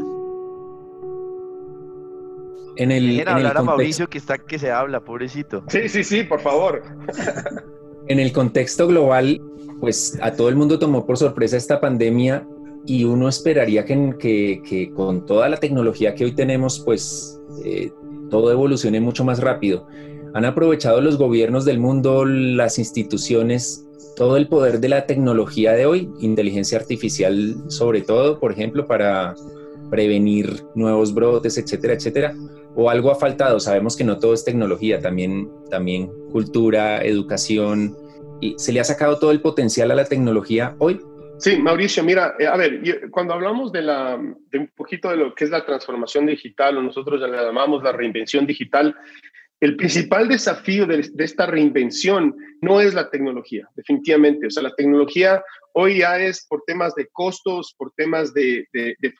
[2.76, 5.64] En el, en hablar a Mauricio que está que se habla, pobrecito.
[5.68, 6.82] Sí, sí, sí, por favor.
[8.08, 9.40] en el contexto global,
[9.80, 12.46] pues a todo el mundo tomó por sorpresa esta pandemia
[12.88, 17.92] y uno esperaría que, con toda la tecnología que hoy tenemos, pues eh,
[18.30, 19.86] todo evolucione mucho más rápido.
[20.32, 25.84] Han aprovechado los gobiernos del mundo, las instituciones, todo el poder de la tecnología de
[25.84, 29.34] hoy, inteligencia artificial sobre todo, por ejemplo, para
[29.90, 32.34] prevenir nuevos brotes, etcétera, etcétera.
[32.74, 33.60] O algo ha faltado.
[33.60, 37.94] Sabemos que no todo es tecnología, también, también cultura, educación.
[38.40, 41.02] ¿Y se le ha sacado todo el potencial a la tecnología hoy?
[41.38, 44.18] Sí, Mauricio, mira, eh, a ver, cuando hablamos de, la,
[44.50, 47.82] de un poquito de lo que es la transformación digital, o nosotros ya le llamamos
[47.82, 48.96] la reinvención digital,
[49.60, 54.46] el principal desafío de, esta reinvención no es la tecnología, definitivamente.
[54.46, 58.66] O sea, la tecnología hoy ya es por temas de costos, por temas de,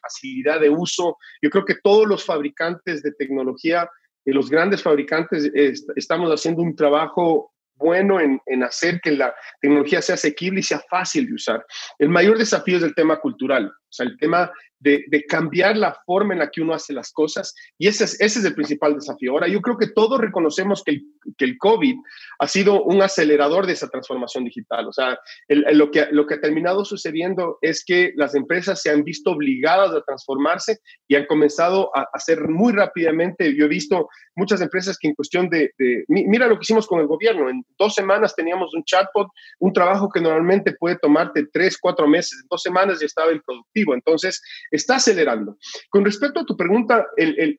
[0.00, 1.16] facilidad de uso.
[1.42, 3.88] Yo creo que todos los fabricantes de tecnología,
[4.24, 5.50] eh, los grandes fabricantes,
[5.96, 10.80] estamos haciendo un trabajo bueno en, en, hacer que la tecnología sea asequible y sea
[10.90, 11.64] fácil de usar.
[11.98, 16.34] El mayor desafío es el tema cultural, o sea, el tema de, cambiar la forma
[16.34, 17.54] en la que uno hace las cosas.
[17.78, 19.32] Y ese es, ese es el principal desafío.
[19.32, 21.02] Ahora, yo creo que todos reconocemos que el,
[21.36, 21.96] que el COVID
[22.38, 24.86] ha sido un acelerador de esa transformación digital.
[24.86, 29.04] O sea, lo, que, lo que ha terminado sucediendo es que las empresas se han
[29.04, 33.54] visto obligadas a transformarse y han comenzado a hacer muy rápidamente.
[33.54, 37.00] Yo he visto muchas empresas que en cuestión de, de, Mira lo que hicimos con
[37.00, 37.48] el gobierno.
[37.50, 42.40] En dos semanas teníamos un chatbot, un trabajo que normalmente puede tomarte tres, cuatro meses.
[42.42, 43.77] En dos semanas ya estaba el productivo.
[43.94, 45.56] Entonces, está acelerando.
[45.90, 47.06] Con respecto a tu pregunta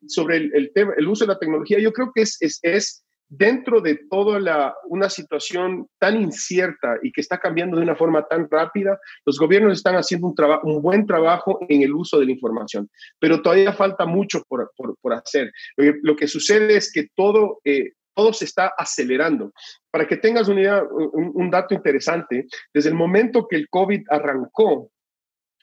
[0.08, 4.74] sobre el, tema, el uso de la tecnología, yo creo que es, dentro de toda
[4.86, 9.74] una situación tan incierta y que está cambiando de una forma tan rápida, los gobiernos
[9.74, 14.44] están haciendo un, buen trabajo en el uso de la información, pero todavía falta mucho
[14.48, 14.72] por,
[15.14, 15.52] hacer.
[15.78, 17.60] Lo que, sucede es que todo...
[17.64, 19.54] Eh, todo se está acelerando.
[19.92, 24.92] Para que tengas una un, un, dato interesante, desde el momento que el COVID arrancó,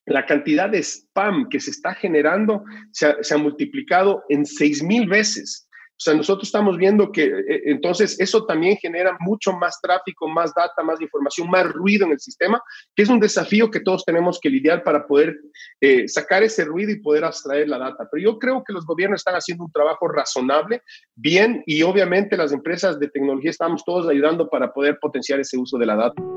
[0.07, 5.69] la cantidad de spam que se está generando se ha, multiplicado en seis mil veces.
[5.99, 10.53] O sea, nosotros estamos viendo que eh, entonces eso también genera mucho más tráfico, más
[10.55, 12.62] data, más información, más ruido en el sistema,
[12.95, 15.35] que es un desafío que todos tenemos que lidiar para poder
[15.81, 18.07] eh, sacar ese ruido y poder abstraer la data.
[18.12, 20.83] Pero yo creo que los gobiernos están haciendo un trabajo razonable,
[21.14, 25.79] bien, y obviamente las empresas de tecnología estamos todos ayudando para poder potenciar ese uso
[25.79, 26.36] de la data.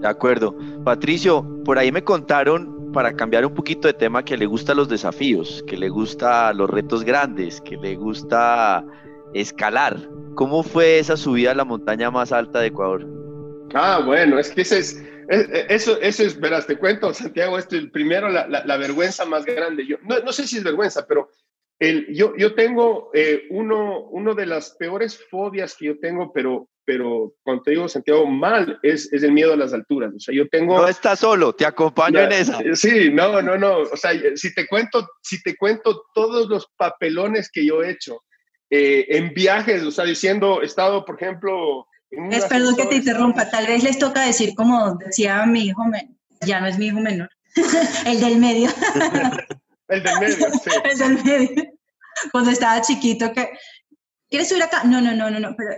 [0.00, 0.56] De acuerdo.
[0.84, 4.88] Patricio, por ahí me contaron, para cambiar un poquito de tema, que le gustan los
[4.88, 8.84] desafíos, que le gusta los retos grandes, que le gusta
[9.34, 9.96] escalar.
[10.34, 13.06] ¿Cómo fue esa subida a la montaña más alta de Ecuador?
[13.74, 15.02] Ah, bueno, es que ese es,
[15.68, 19.86] eso, eso es, verás, te cuento, Santiago, esto es primero la, la, vergüenza más grande.
[19.86, 21.28] Yo, no, no, sé si es vergüenza, pero
[21.78, 26.68] el, yo, yo tengo eh, uno, uno de las peores fobias que yo tengo, pero
[26.90, 30.12] pero cuando te digo Santiago mal, es, es el miedo a las alturas.
[30.12, 30.76] O sea, yo tengo...
[30.76, 32.58] No estás solo, te acompaño en esa.
[32.74, 33.82] Sí, no, no, no.
[33.82, 38.24] O sea, si te cuento, si te cuento todos los papelones que yo he hecho
[38.70, 41.86] eh, en viajes, o sea, diciendo, he estado, por ejemplo...
[42.10, 45.84] Es, perdón que te interrumpa, tal vez les toca decir, como decía mi hijo,
[46.40, 47.30] ya no es mi hijo menor,
[48.04, 48.68] el del medio.
[49.88, 50.70] el del medio, sí.
[50.82, 51.72] El del medio.
[52.32, 53.48] Cuando estaba chiquito, que...
[54.28, 54.82] ¿Quieres subir acá?
[54.82, 55.70] No, no, no, no, no, pero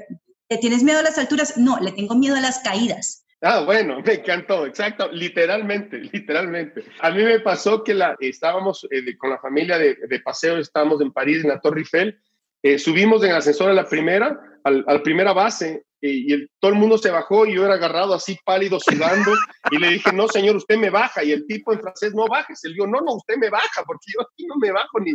[0.49, 1.57] tienes miedo a las alturas?
[1.57, 3.25] No, le tengo miedo a las caídas.
[3.41, 6.85] Ah, bueno, me encantó, exacto, literalmente, literalmente.
[7.01, 11.13] A mí me pasó que la, estábamos eh, con la familia de, paseo, estábamos en
[11.13, 12.19] París, en la Torre Eiffel,
[12.63, 16.51] eh, subimos en el ascensor a la primera, al, a la primera base, y el,
[16.59, 19.33] todo el mundo se bajó y yo era agarrado así pálido, sudando,
[19.71, 22.65] y le dije, no, señor, usted me baja, y el tipo en francés, no bajes,
[22.65, 25.13] él dijo, no, no, usted me baja, porque yo aquí no me bajo ni,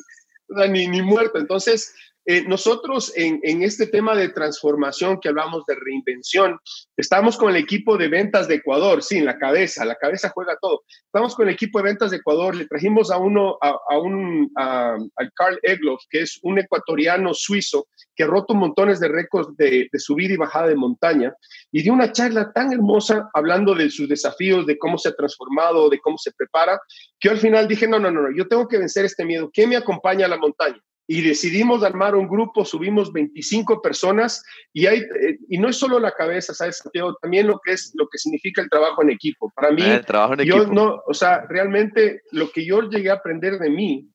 [0.69, 1.39] ni, ni muerto.
[1.39, 1.93] Entonces,
[2.29, 6.59] eh, nosotros en, este tema de transformación que hablamos de reinvención,
[6.97, 10.57] estamos con el equipo de ventas de Ecuador, sí, en la cabeza, la cabeza juega
[10.59, 10.83] todo.
[11.05, 14.97] Estamos con el equipo de ventas de Ecuador, le trajimos a uno, a, un, a,
[15.35, 19.99] Carl Egloff, que es un ecuatoriano suizo que ha roto montones de récords de, de
[19.99, 21.33] subida y bajada de montaña,
[21.71, 25.89] y dio una charla tan hermosa hablando de sus desafíos, de cómo se ha transformado,
[25.89, 26.77] de cómo se prepara,
[27.17, 29.49] que yo al final dije, no, no, no, yo tengo que vencer este miedo.
[29.53, 30.81] ¿Qué me acompaña a la montaña?
[31.07, 34.43] Y decidimos armar un grupo, subimos 25 personas
[34.73, 37.15] y, hay, eh, y no es solo la cabeza, ¿sabes, Santiago?
[37.21, 39.51] También lo que es lo que significa el trabajo en equipo.
[39.55, 40.73] Para mí, el trabajo en yo equipo.
[40.73, 44.09] no, o sea, realmente lo que yo llegué a aprender de mí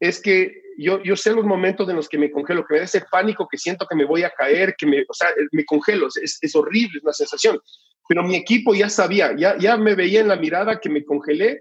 [0.00, 2.86] es que yo, yo sé los momentos en los que me congelo, que me da
[2.86, 6.08] ese pánico que siento que me voy a caer, que me, o sea, me congelo,
[6.08, 7.60] es, es horrible, es una sensación.
[8.08, 11.60] Pero mi equipo ya sabía, ya, ya me veía en la mirada que me congelé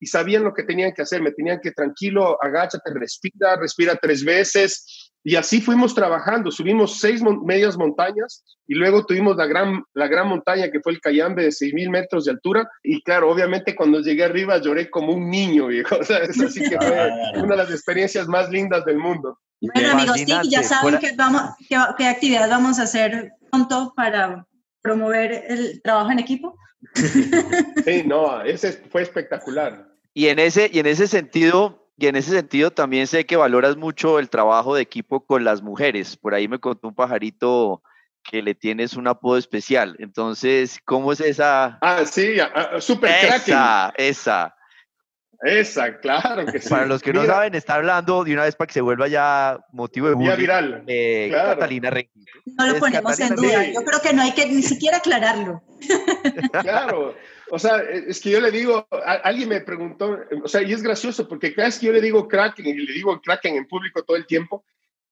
[0.00, 1.22] y sabían lo que tenían que hacer.
[1.22, 5.12] Me tenían que tranquilo, agáchate, respira, respira tres veces.
[5.24, 10.28] Y así fuimos trabajando, subimos seis medias montañas y luego tuvimos la gran, la gran
[10.28, 12.68] montaña que fue el Cayambe de 6.000 metros de altura.
[12.84, 15.96] Y claro, obviamente cuando llegué arriba lloré como un niño, viejo.
[16.00, 17.10] O sea, eso sí que fue
[17.42, 19.38] una de las experiencias más lindas del mundo.
[19.60, 24.46] Bueno, amigos, sí, ya saben qué, vamos, qué, qué actividad vamos a hacer pronto para
[24.86, 26.56] promover el trabajo en equipo.
[27.84, 29.88] Sí, no, ese fue espectacular.
[30.14, 33.76] Y en ese, y en ese sentido, y en ese sentido también sé que valoras
[33.76, 36.16] mucho el trabajo de equipo con las mujeres.
[36.16, 37.82] Por ahí me contó un pajarito
[38.22, 39.94] que le tienes un apodo especial.
[39.98, 41.78] Entonces, ¿cómo es esa?
[41.80, 44.55] Ah, sí, ah, super Esa, esa.
[45.42, 46.68] Esa, claro que sí.
[46.68, 49.58] Para los que no saben, está hablando de una vez para que se vuelva ya
[49.72, 50.36] motivo de bullying.
[50.36, 50.84] viral.
[50.86, 52.26] Eh, Catalina Rengifo.
[52.58, 53.64] No lo ponemos en duda.
[53.72, 55.62] Yo creo que no hay que ni siquiera aclararlo.
[56.62, 57.14] Claro.
[57.50, 58.88] O sea, es que yo le digo,
[59.22, 62.26] alguien me preguntó, o sea, y es gracioso porque cada vez que yo le digo
[62.26, 64.64] Kraken y le digo Kraken en público todo el tiempo,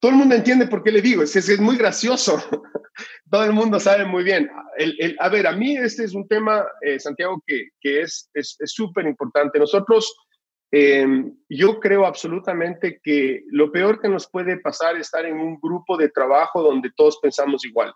[0.04, 2.36] todo el mundo entiende por qué le digo, es, es muy gracioso.
[3.30, 4.50] todo el mundo sabe muy bien.
[4.76, 8.28] El, a ver, a mí este es un tema, eh, Santiago, que, que es
[8.66, 9.58] súper es, importante.
[9.58, 10.14] Nosotros,
[10.70, 15.58] em, yo creo absolutamente que lo peor que nos puede pasar es estar en un
[15.58, 17.90] grupo de trabajo donde todos pensamos igual.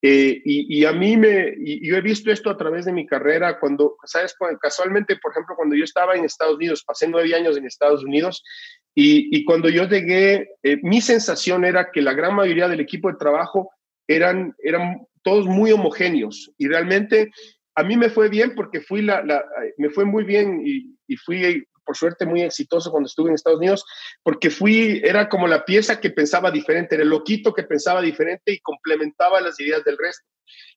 [0.00, 3.96] Eh, y, a mí me, yo he visto esto a través de mi carrera, cuando,
[4.04, 4.34] ¿sabes?
[4.60, 8.44] Casualmente, por ejemplo, cuando yo estaba en Estados Unidos, pasé nueve años en Estados Unidos,
[8.94, 13.10] y, y cuando yo llegué, eh, mi sensación era que la gran mayoría del equipo
[13.10, 13.70] de trabajo
[14.06, 17.30] eran, eran todos muy homogéneos, y realmente
[17.74, 19.44] a mí me fue bien porque fui la, la
[19.78, 23.60] me fue muy bien y, y fui por suerte muy exitoso cuando estuve en Estados
[23.60, 23.82] Unidos,
[24.22, 28.52] porque fui, era como la pieza que pensaba diferente, era el loquito que pensaba diferente
[28.52, 30.28] y complementaba las ideas del resto.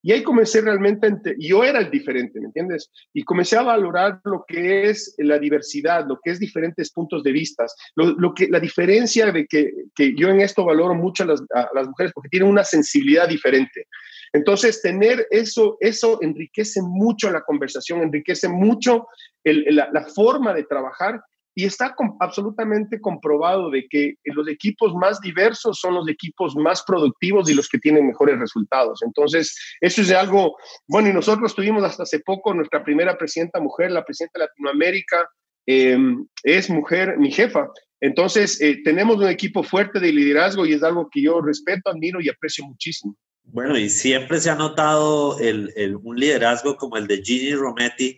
[0.01, 2.89] Y ahí comencé realmente, yo era el diferente, ¿me entiendes?
[3.13, 7.33] Y comencé a valorar lo que es la diversidad, lo que es diferentes puntos de
[7.33, 11.69] vista, lo, que, la diferencia de que, que, yo en esto valoro mucho las, a
[11.75, 13.85] las mujeres porque tienen una sensibilidad diferente.
[14.33, 19.07] Entonces, tener eso, eso enriquece mucho la conversación, enriquece mucho
[19.43, 21.21] la, forma de trabajar
[21.53, 27.49] y está absolutamente comprobado de que los equipos más diversos son los equipos más productivos
[27.49, 29.01] y los que tienen mejores resultados.
[29.03, 30.55] Entonces, eso es algo,
[30.87, 35.29] bueno, y nosotros tuvimos hasta hace poco nuestra primera presidenta mujer, la presidenta de Latinoamérica,
[35.65, 37.67] em, es mujer, mi jefa.
[37.99, 42.21] Entonces, eh, tenemos un equipo fuerte de liderazgo y es algo que yo respeto, admiro
[42.21, 43.15] y aprecio muchísimo.
[43.43, 48.17] Bueno, y siempre se ha notado el, un liderazgo como el de Gigi Rometti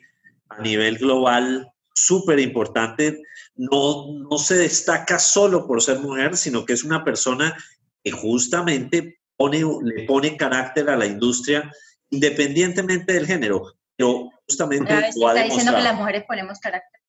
[0.49, 3.19] a nivel global súper importante.
[3.55, 7.55] No, no se destaca solo por ser mujer, sino que es una persona
[8.03, 11.71] que justamente pone, le pone carácter a la industria
[12.09, 13.73] independientemente del género.
[13.95, 14.93] Pero justamente...
[14.93, 17.01] está diciendo que las mujeres ponemos carácter.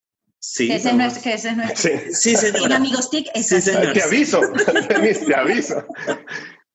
[0.46, 1.90] Sí, que ese, no, es, que ese es nuestro.
[2.12, 2.77] Sí, sí señora.
[2.77, 4.40] amigos TIC, sí, Te aviso,
[5.27, 5.87] te aviso.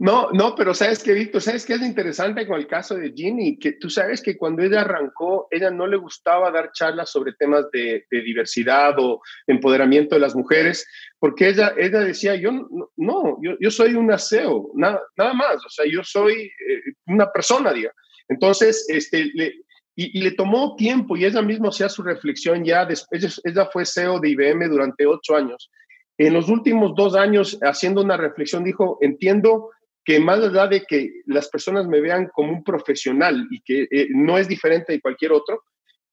[0.02, 3.60] No, no, pero sabes que, Víctor, sabes que es interesante con el caso de Ginny,
[3.60, 7.70] que tú sabes que cuando ella arrancó, ella no le gustaba dar charlas sobre temas
[7.74, 10.88] de, diversidad o empoderamiento de las mujeres,
[11.20, 12.52] porque ella, ella decía, yo
[12.96, 17.30] no, yo, yo soy un aseo, nada, nada más, o sea, yo soy eh, una
[17.30, 17.92] persona, diga.
[18.30, 19.30] Entonces, este,
[19.98, 24.22] y, le tomó tiempo y ella misma hacía su reflexión ya, después, ella fue CEO
[24.22, 25.70] de IBM durante ocho años.
[26.18, 29.72] En los últimos dos años, haciendo una reflexión, dijo, entiendo
[30.10, 34.08] que más allá de que las personas me vean como un profesional y que eh,
[34.10, 35.62] no es diferente de cualquier otro,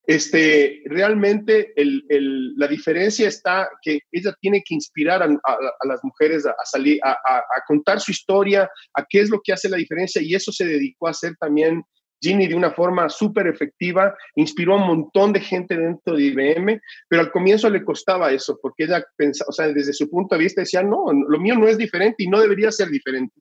[0.06, 6.04] este, realmente el, el, la diferencia está que ella tiene que inspirar a, a, las
[6.04, 10.20] mujeres a, salir, a, contar su historia, a qué es lo que hace la diferencia
[10.20, 11.82] y eso se dedicó a hacer también
[12.20, 16.82] Ginny de una forma súper efectiva, inspiró a un montón de gente dentro de IBM,
[17.08, 20.42] pero al comienzo le costaba eso, porque ella pensaba, o sea, desde su punto de
[20.42, 23.40] vista decía, no, lo mío no es diferente y no debería ser diferente.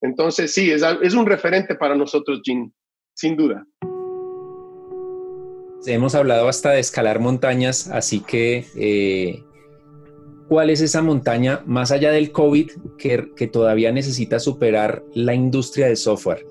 [0.00, 2.70] Entonces, sí, es, es un referente para nosotros, Jim,
[3.14, 3.64] sin duda.
[5.86, 9.42] Hemos hablado hasta de escalar montañas, así que, eh,
[10.48, 15.86] ¿cuál es esa montaña más allá del COVID que, que todavía necesita superar la industria
[15.86, 16.44] del software?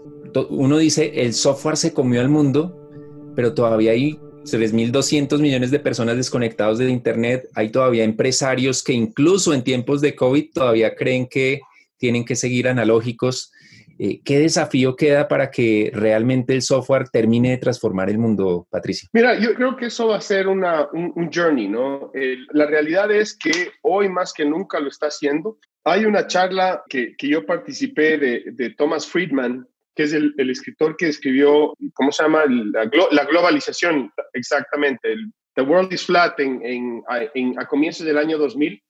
[0.50, 2.90] Uno dice, el software se comió al mundo,
[3.36, 7.50] pero todavía hay 3.200 millones de personas desconectados de Internet.
[7.56, 11.62] Hay todavía empresarios que incluso en tiempos de COVID todavía creen que
[11.98, 13.52] tienen que seguir analógicos.
[13.98, 19.08] Eh, ¿Qué desafío queda para que realmente el software termine de transformar el mundo, Patricia?
[19.14, 22.12] Mira, yo creo que eso va a ser una, un, journey, ¿no?
[22.52, 25.58] la realidad es que hoy más que nunca lo está haciendo.
[25.86, 30.50] Hay una charla que, que yo participé de, de, Thomas Friedman, que es el, el,
[30.50, 32.44] escritor que escribió, ¿cómo se llama?
[32.48, 35.14] La, la globalización, exactamente.
[35.14, 38.82] El, The World is Flat en, en, en, a comienzos del año 2000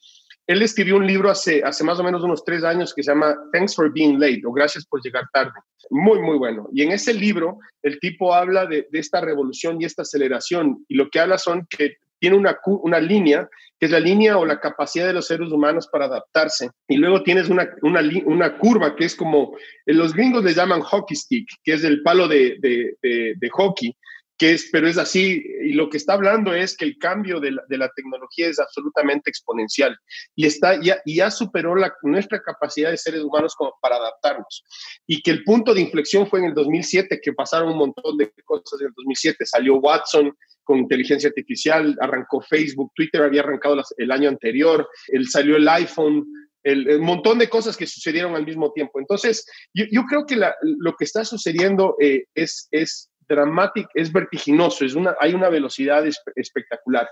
[0.48, 3.36] él escribió un libro hace, hace más o menos unos tres años que se llama
[3.52, 5.54] Thanks for Being Late o Gracias por llegar tarde.
[5.90, 6.68] Muy, muy bueno.
[6.72, 11.10] Y en ese libro el tipo habla de, esta revolución y esta aceleración y lo
[11.10, 13.48] que habla son que tiene una, una línea,
[13.80, 16.70] que es la línea o la capacidad de los seres humanos para adaptarse.
[16.88, 21.16] Y luego tienes una, una, una curva que es como, los gringos le llaman hockey
[21.16, 23.96] stick, que es el palo de, de, hockey,
[24.38, 27.52] que es, pero es así, y lo que está hablando es que el cambio de
[27.52, 29.98] la, de la tecnología es absolutamente exponencial
[30.36, 34.64] y, está, ya, ya superó la, nuestra capacidad de seres humanos como para adaptarnos.
[35.08, 38.32] Y que el punto de inflexión fue en el 2007, que pasaron un montón de
[38.44, 44.12] cosas en el 2007, salió Watson, con inteligencia artificial, arrancó Facebook, Twitter había arrancado el
[44.12, 46.26] año anterior, el, salió el iPhone,
[46.64, 49.00] el, montón de cosas que sucedieron al mismo tiempo.
[49.00, 54.86] Entonces, yo, yo creo que lo que está sucediendo eh, es, es dramático, es vertiginoso,
[54.86, 56.06] es una, hay una velocidad
[56.36, 57.08] espectacular.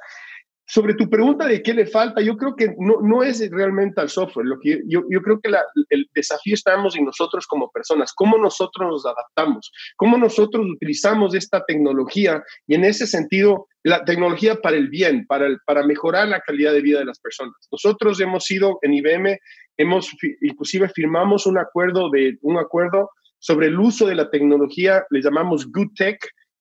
[0.66, 4.10] Sobre tu pregunta de qué le falta, yo creo que no, no es realmente al
[4.10, 4.48] software.
[4.48, 5.52] Lo que yo, yo creo que
[5.90, 11.66] el desafío estamos en nosotros como personas, cómo nosotros nos adaptamos, cómo nosotros utilizamos esta
[11.66, 16.40] tecnología y en ese sentido la tecnología para el bien, para, el, para mejorar la
[16.40, 17.56] calidad de vida de las personas.
[17.70, 19.38] Nosotros hemos sido en IBM,
[19.76, 23.10] hemos inclusive firmamos un acuerdo de un acuerdo
[23.44, 26.18] sobre el uso de la tecnología, le llamamos Good Tech,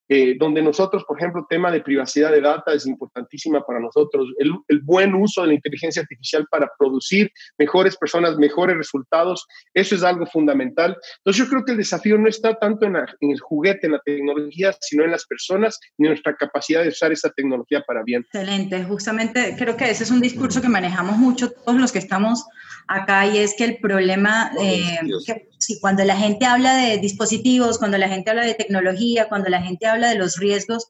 [0.09, 4.81] eh, donde nosotros, por ejemplo, tema de privacidad de data es importantísima para nosotros, el,
[4.83, 10.27] buen uso de la inteligencia artificial para producir mejores personas, mejores resultados, eso es algo
[10.27, 10.97] fundamental.
[11.19, 14.01] Entonces yo creo que el desafío no está tanto en, en el juguete, en la
[14.05, 18.23] tecnología, sino en las personas y en nuestra capacidad de usar esa tecnología para bien.
[18.23, 22.45] Excelente, justamente creo que ese es un discurso que manejamos mucho todos los que estamos
[22.89, 27.79] acá y es que el problema, eh, que, sí, cuando la gente habla de dispositivos,
[27.79, 30.89] cuando la gente habla de tecnología, cuando la gente habla de los riesgos,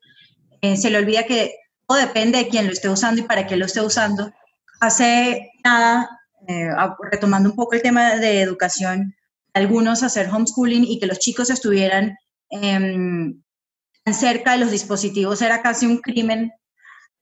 [0.61, 1.55] eh, se le olvida que
[1.87, 4.33] todo depende de quién lo esté usando y para qué lo esté usando.
[4.81, 6.09] Hace nada,
[6.49, 6.71] eh,
[7.11, 9.15] retomando un poco el tema de educación,
[9.55, 12.17] algunos hacer homeschooling y que los chicos estuvieran
[12.51, 13.43] em,
[14.13, 16.53] cerca de los dispositivos era casi un crimen,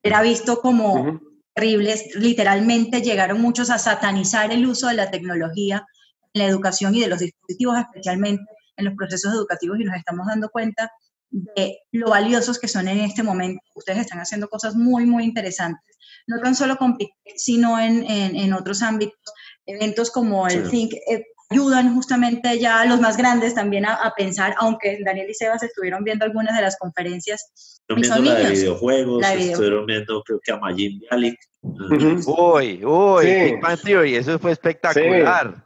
[0.02, 1.20] era visto como
[1.54, 2.14] terribles.
[2.14, 5.84] Literalmente llegaron muchos a satanizar el uso de la tecnología
[6.32, 8.44] en la educación y de los dispositivos, especialmente
[8.76, 10.90] en los procesos educativos, y nos estamos dando cuenta
[11.30, 13.62] de lo valiosos que son en este momento.
[13.74, 16.96] Ustedes están haciendo cosas muy, muy interesantes, no tan solo con
[17.36, 19.18] sino en, en, otros ámbitos.
[19.66, 24.54] Eventos como el Think eh, ayudan justamente ya a los más grandes también a, pensar,
[24.58, 27.80] aunque Daniel y Sebas estuvieron viendo algunas de las conferencias.
[27.88, 31.38] Estuvieron viendo la de videojuegos, estuvieron viendo creo que a Majin Bialik.
[31.62, 35.62] Uy, uy, Big Bang Theory, eso fue espectacular.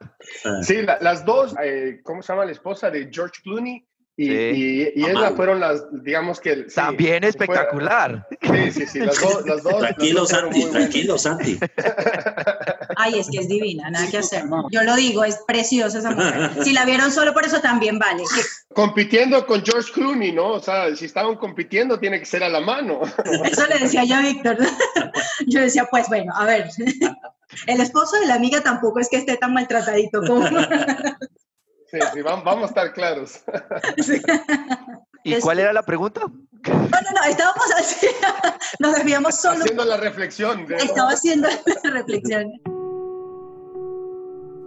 [0.62, 3.86] Sí, las dos, eh, ¿cómo se llama la esposa de George Clooney?
[4.16, 6.66] Y, y, y esas fueron las, digamos que...
[6.72, 8.26] También espectacular.
[8.40, 9.44] sí, sí, sí, las, dos.
[9.44, 11.58] Las dos tranquilo, Santi, tranquilo, Santi.
[12.96, 14.44] Ay, es que es divina, nada que hacer.
[14.70, 16.50] Yo lo digo, es preciosa esa mujer.
[16.64, 18.22] Si la vieron solo por eso también vale.
[18.72, 20.52] Compitiendo con George Clooney, ¿no?
[20.52, 23.00] O sea, si estaban compitiendo, tiene que ser a la mano.
[23.44, 24.58] Eso le decía yo a Víctor.
[25.46, 26.68] Yo decía, pues bueno, a ver,
[27.66, 30.46] el esposo de la amiga tampoco es que esté tan maltratadito como...
[31.94, 33.44] Sí, sí, vamos, a estar claros.
[35.24, 36.22] ¿Y cuál era la pregunta?
[36.22, 38.08] No, no, no, estábamos así,
[38.80, 39.60] nos desviamos solo.
[39.60, 40.66] Haciendo la reflexión.
[40.76, 42.50] Estaba haciendo la reflexión.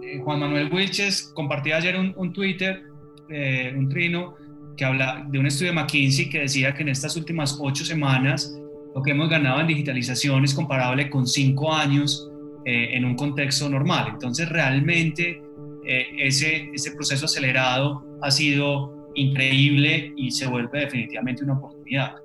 [0.02, 2.84] Eh, Juan Manuel Wilches compartía ayer un, Twitter,
[3.28, 4.34] eh, un trino,
[4.78, 8.54] que habla de un estudio de McKinsey que decía que en estas últimas ocho semanas
[8.94, 12.30] lo que hemos ganado en digitalización es comparable con cinco años
[12.64, 14.12] eh, en un contexto normal.
[14.14, 15.42] Entonces, realmente
[15.88, 22.16] eh, ese, ese proceso acelerado ha sido increíble y se vuelve definitivamente una oportunidad.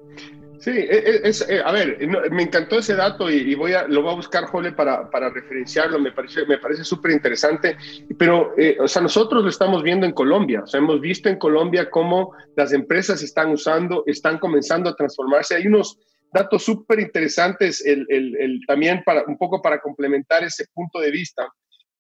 [0.60, 1.98] Sí, e, e, es, eh, a ver,
[2.32, 6.00] me encantó ese dato y, voy a, lo voy a buscar, Jole, para, para referenciarlo,
[6.00, 7.76] me parece me parece súper interesante,
[8.18, 11.38] pero, eh, o sea, nosotros lo estamos viendo en Colombia, o sea, hemos visto en
[11.38, 16.00] Colombia cómo las empresas están usando, están comenzando a transformarse, hay unos
[16.34, 21.12] datos súper interesantes el, el, el, también para, un poco para complementar ese punto de
[21.12, 21.48] vista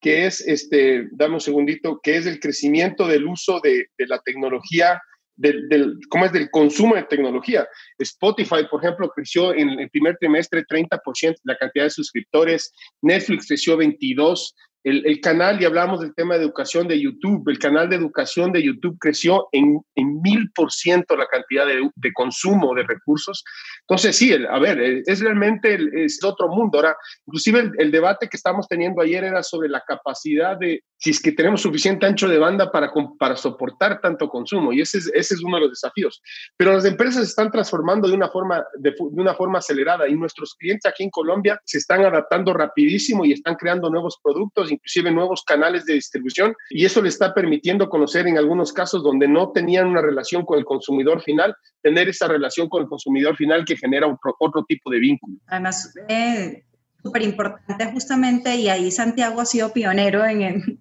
[0.03, 5.01] que es, este, dame un segundito, que es el crecimiento del uso de, la tecnología,
[5.37, 6.33] del, ¿cómo es?
[6.33, 7.65] Del consumo de tecnología.
[7.97, 13.77] Spotify, por ejemplo, creció en el primer trimestre 30% la cantidad de suscriptores, Netflix creció
[13.77, 14.51] 22%,
[14.83, 18.63] el, canal, y hablamos del tema de educación de YouTube, el canal de educación de
[18.63, 23.43] YouTube creció en, mil por ciento la cantidad de, consumo de recursos.
[23.81, 26.77] Entonces, sí, a ver, es realmente es otro mundo.
[26.77, 31.21] Ahora, inclusive el, debate que estamos teniendo ayer era sobre la capacidad de si es
[31.21, 32.89] que tenemos suficiente ancho de banda para,
[33.19, 34.71] para soportar tanto consumo.
[34.71, 36.21] Y ese es, ese es uno de los desafíos.
[36.55, 40.15] Pero las empresas se están transformando de una, forma, de, de una forma acelerada y
[40.15, 45.11] nuestros clientes aquí en Colombia se están adaptando rapidísimo y están creando nuevos productos, inclusive
[45.11, 46.55] nuevos canales de distribución.
[46.69, 50.57] Y eso le está permitiendo conocer en algunos casos donde no tenían una relación con
[50.57, 54.89] el consumidor final, tener esa relación con el consumidor final que genera otro, otro tipo
[54.89, 55.35] de vínculo.
[55.47, 56.63] Además, eh,
[57.03, 60.79] súper importante justamente, y ahí Santiago ha sido pionero en,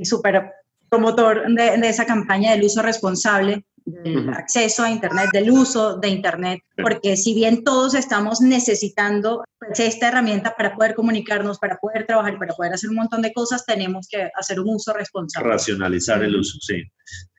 [0.00, 0.50] y súper
[0.88, 6.08] promotor de, de, esa campaña del uso responsable del acceso a Internet, del uso de
[6.08, 12.06] Internet, porque si bien todos estamos necesitando pues, esta herramienta para poder comunicarnos, para poder
[12.06, 15.50] trabajar y para poder hacer un montón de cosas, tenemos que hacer un uso responsable.
[15.50, 16.82] Racionalizar el uso, sí.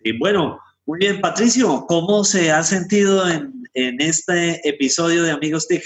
[0.04, 5.68] Y bueno, muy bien, Patricio, ¿cómo se ha sentido en, en este episodio de Amigos
[5.68, 5.84] TIC?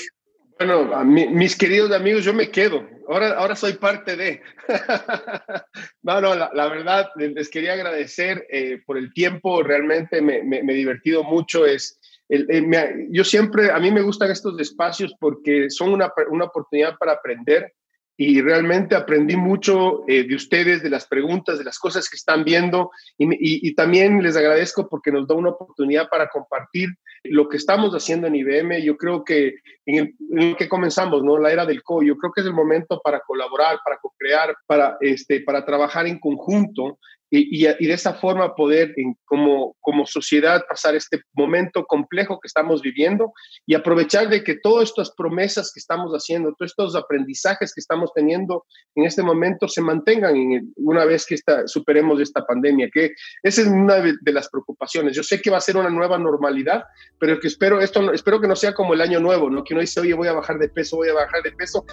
[0.58, 2.86] Bueno, mis queridos amigos, yo me quedo.
[3.10, 4.40] Ahora, ahora soy parte de.
[6.04, 9.64] no, no, la, verdad, les quería agradecer eh, por el tiempo.
[9.64, 11.66] Realmente me, he divertido mucho.
[11.66, 12.00] Es,
[12.30, 17.74] yo siempre, a mí me gustan estos espacios porque son una, una oportunidad para aprender
[18.22, 22.44] y realmente aprendí mucho eh, de ustedes, de las preguntas, de las cosas que están
[22.44, 26.90] viendo y, y, y, también les agradezco porque nos da una oportunidad para compartir
[27.24, 28.84] lo que estamos haciendo en IBM.
[28.84, 29.54] Yo creo que
[29.86, 31.38] en el, en el que comenzamos, ¿no?
[31.38, 34.98] La era del co, yo creo que es el momento para colaborar, para co-crear, para,
[35.00, 37.00] este, para trabajar en conjunto
[37.30, 42.40] y, y, y, de esa forma poder en, como, como sociedad pasar este momento complejo
[42.40, 43.34] que estamos viviendo
[43.66, 48.12] y aprovechar de que todas estas promesas que estamos haciendo, todos estos aprendizajes que estamos
[48.14, 48.66] teniendo
[48.96, 53.12] en este momento se mantengan en, una vez que esta, superemos esta pandemia, que
[53.44, 55.16] esa es una de, de, las preocupaciones.
[55.16, 56.84] Yo sé que va a ser una nueva normalidad,
[57.20, 59.64] pero que espero, esto, espero que no sea como el año nuevo, ¿no?
[59.64, 61.86] que uno dice, oye, voy a bajar de peso, voy a bajar de peso,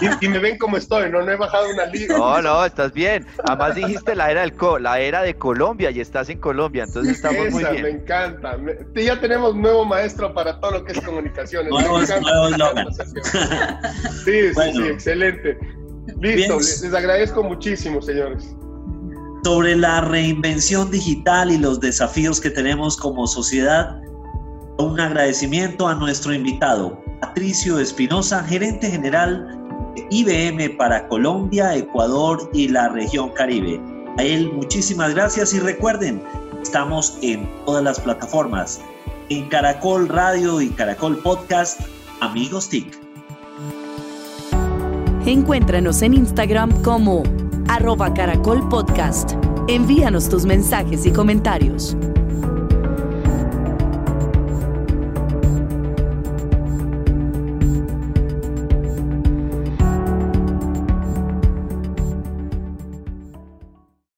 [0.00, 1.22] y, y, me ven como estoy, ¿no?
[1.22, 2.16] No he bajado una liga.
[2.16, 3.26] No, no, estás bien.
[3.44, 7.46] Además dijiste la era del la era de Colombia y estás en Colombia, entonces estamos
[7.46, 7.82] Esa, muy bien.
[7.82, 8.56] Me encanta.
[8.56, 11.70] Me, ya tenemos nuevo maestro para todo lo que es comunicaciones.
[11.70, 12.96] Nuevos, nuevos
[14.24, 14.72] sí, bueno.
[14.72, 15.58] sí, sí, excelente.
[16.20, 18.54] Listo, les, les agradezco muchísimo, señores
[19.44, 24.00] sobre la reinvención digital y los desafíos que tenemos como sociedad.
[24.78, 29.58] Un agradecimiento a nuestro invitado, Patricio Espinosa, gerente general
[29.94, 33.80] de IBM para Colombia, Ecuador y la región Caribe.
[34.18, 36.22] A él muchísimas gracias y recuerden,
[36.62, 38.80] estamos en todas las plataformas,
[39.28, 41.80] en Caracol Radio y Caracol Podcast,
[42.20, 42.98] Amigos TIC.
[45.26, 47.22] Encuéntranos en Instagram como
[47.68, 49.32] arroba caracol podcast.
[49.68, 51.96] Envíanos tus mensajes y comentarios.